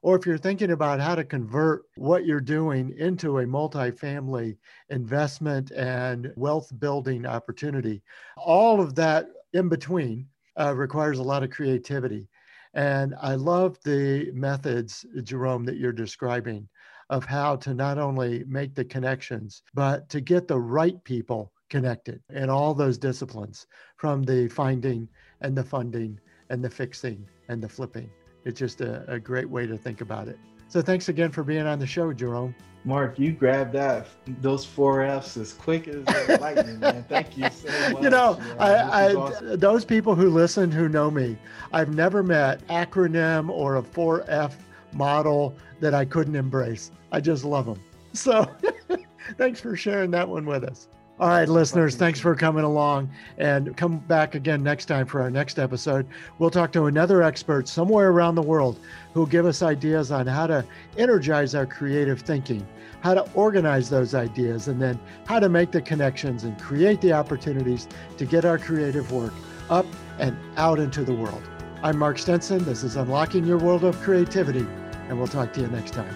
or 0.00 0.14
if 0.14 0.26
you're 0.26 0.38
thinking 0.38 0.70
about 0.70 1.00
how 1.00 1.16
to 1.16 1.24
convert 1.24 1.86
what 1.96 2.24
you're 2.24 2.40
doing 2.40 2.94
into 2.98 3.38
a 3.38 3.44
multifamily 3.44 4.56
investment 4.90 5.72
and 5.72 6.32
wealth 6.36 6.70
building 6.78 7.26
opportunity, 7.26 8.00
all 8.36 8.80
of 8.80 8.94
that 8.94 9.26
in 9.54 9.68
between 9.68 10.28
uh, 10.58 10.74
requires 10.74 11.18
a 11.18 11.22
lot 11.22 11.42
of 11.42 11.50
creativity. 11.50 12.28
And 12.74 13.14
I 13.20 13.34
love 13.34 13.78
the 13.84 14.30
methods, 14.32 15.04
Jerome, 15.22 15.64
that 15.64 15.76
you're 15.76 15.92
describing 15.92 16.68
of 17.10 17.24
how 17.24 17.56
to 17.56 17.74
not 17.74 17.98
only 17.98 18.44
make 18.46 18.74
the 18.74 18.84
connections, 18.84 19.62
but 19.74 20.08
to 20.08 20.20
get 20.20 20.48
the 20.48 20.58
right 20.58 21.02
people 21.04 21.52
connected 21.68 22.22
in 22.30 22.48
all 22.48 22.74
those 22.74 22.98
disciplines 22.98 23.66
from 23.96 24.22
the 24.22 24.48
finding 24.48 25.08
and 25.40 25.56
the 25.56 25.64
funding 25.64 26.18
and 26.48 26.64
the 26.64 26.70
fixing 26.70 27.26
and 27.48 27.62
the 27.62 27.68
flipping. 27.68 28.10
It's 28.44 28.58
just 28.58 28.80
a, 28.80 29.04
a 29.10 29.20
great 29.20 29.48
way 29.48 29.66
to 29.66 29.76
think 29.76 30.00
about 30.00 30.28
it. 30.28 30.38
So 30.72 30.80
thanks 30.80 31.10
again 31.10 31.30
for 31.30 31.42
being 31.42 31.66
on 31.66 31.78
the 31.78 31.86
show, 31.86 32.14
Jerome. 32.14 32.54
Mark, 32.86 33.18
you 33.18 33.32
grabbed 33.32 33.74
that 33.74 34.06
those 34.40 34.64
four 34.64 35.02
F's 35.02 35.36
as 35.36 35.52
quick 35.52 35.86
as 35.86 36.02
lightning, 36.40 36.80
man. 36.80 37.04
Thank 37.10 37.36
you 37.36 37.50
so 37.50 37.68
much. 37.90 38.02
You 38.02 38.08
know, 38.08 38.40
I, 38.58 38.70
I 38.70 39.14
awesome. 39.14 39.58
those 39.58 39.84
people 39.84 40.14
who 40.14 40.30
listen 40.30 40.70
who 40.70 40.88
know 40.88 41.10
me, 41.10 41.36
I've 41.74 41.94
never 41.94 42.22
met 42.22 42.66
acronym 42.68 43.50
or 43.50 43.76
a 43.76 43.82
four 43.82 44.24
F 44.28 44.56
model 44.94 45.54
that 45.80 45.92
I 45.92 46.06
couldn't 46.06 46.36
embrace. 46.36 46.90
I 47.12 47.20
just 47.20 47.44
love 47.44 47.66
them. 47.66 47.78
So 48.14 48.50
thanks 49.36 49.60
for 49.60 49.76
sharing 49.76 50.10
that 50.12 50.26
one 50.26 50.46
with 50.46 50.64
us. 50.64 50.88
All 51.20 51.28
right, 51.28 51.48
listeners, 51.48 51.94
thanks 51.94 52.18
for 52.18 52.34
coming 52.34 52.64
along 52.64 53.10
and 53.36 53.76
come 53.76 53.98
back 53.98 54.34
again 54.34 54.62
next 54.62 54.86
time 54.86 55.06
for 55.06 55.20
our 55.20 55.30
next 55.30 55.58
episode. 55.58 56.06
We'll 56.38 56.50
talk 56.50 56.72
to 56.72 56.86
another 56.86 57.22
expert 57.22 57.68
somewhere 57.68 58.10
around 58.10 58.34
the 58.34 58.42
world 58.42 58.80
who'll 59.12 59.26
give 59.26 59.44
us 59.44 59.62
ideas 59.62 60.10
on 60.10 60.26
how 60.26 60.46
to 60.46 60.64
energize 60.96 61.54
our 61.54 61.66
creative 61.66 62.22
thinking, 62.22 62.66
how 63.02 63.12
to 63.12 63.30
organize 63.34 63.90
those 63.90 64.14
ideas, 64.14 64.68
and 64.68 64.80
then 64.80 64.98
how 65.26 65.38
to 65.38 65.50
make 65.50 65.70
the 65.70 65.82
connections 65.82 66.44
and 66.44 66.58
create 66.58 67.00
the 67.02 67.12
opportunities 67.12 67.88
to 68.16 68.24
get 68.24 68.46
our 68.46 68.58
creative 68.58 69.12
work 69.12 69.34
up 69.68 69.86
and 70.18 70.34
out 70.56 70.80
into 70.80 71.04
the 71.04 71.14
world. 71.14 71.42
I'm 71.82 71.98
Mark 71.98 72.18
Stinson. 72.18 72.64
This 72.64 72.82
is 72.82 72.96
Unlocking 72.96 73.44
Your 73.44 73.58
World 73.58 73.84
of 73.84 74.00
Creativity, 74.00 74.66
and 75.08 75.18
we'll 75.18 75.28
talk 75.28 75.52
to 75.52 75.60
you 75.60 75.66
next 75.68 75.92
time. 75.92 76.14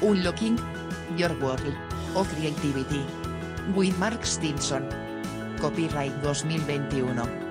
Unlocking 0.00 0.58
Your 1.16 1.34
World 1.40 1.60
of 2.16 2.28
Creativity. 2.34 3.04
With 3.74 3.98
Mark 3.98 4.24
Stinson. 4.24 4.88
Copyright 5.58 6.12
2021. 6.22 7.50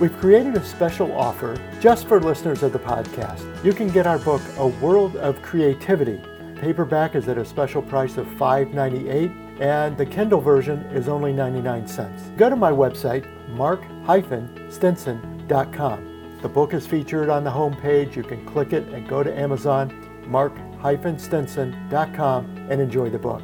We've 0.00 0.16
created 0.18 0.54
a 0.54 0.64
special 0.64 1.12
offer 1.12 1.56
just 1.80 2.06
for 2.06 2.20
listeners 2.20 2.62
of 2.62 2.72
the 2.72 2.78
podcast. 2.78 3.42
You 3.64 3.72
can 3.72 3.88
get 3.88 4.06
our 4.06 4.18
book, 4.18 4.40
A 4.58 4.66
World 4.66 5.16
of 5.16 5.42
Creativity. 5.42 6.20
Paperback 6.54 7.16
is 7.16 7.28
at 7.28 7.36
a 7.36 7.44
special 7.44 7.82
price 7.82 8.16
of 8.16 8.26
$5.98 8.26 9.60
and 9.60 9.96
the 9.96 10.06
Kindle 10.06 10.40
version 10.40 10.78
is 10.92 11.08
only 11.08 11.32
99 11.32 11.88
cents. 11.88 12.22
Go 12.36 12.48
to 12.48 12.54
my 12.54 12.70
website, 12.70 13.26
mark-stinson.com. 13.48 16.38
The 16.42 16.48
book 16.48 16.74
is 16.74 16.86
featured 16.86 17.28
on 17.28 17.42
the 17.42 17.50
homepage. 17.50 18.14
You 18.14 18.22
can 18.22 18.46
click 18.46 18.72
it 18.72 18.86
and 18.88 19.08
go 19.08 19.24
to 19.24 19.36
Amazon, 19.36 19.92
mark-stinson.com 20.28 22.66
and 22.70 22.80
enjoy 22.80 23.10
the 23.10 23.18
book. 23.18 23.42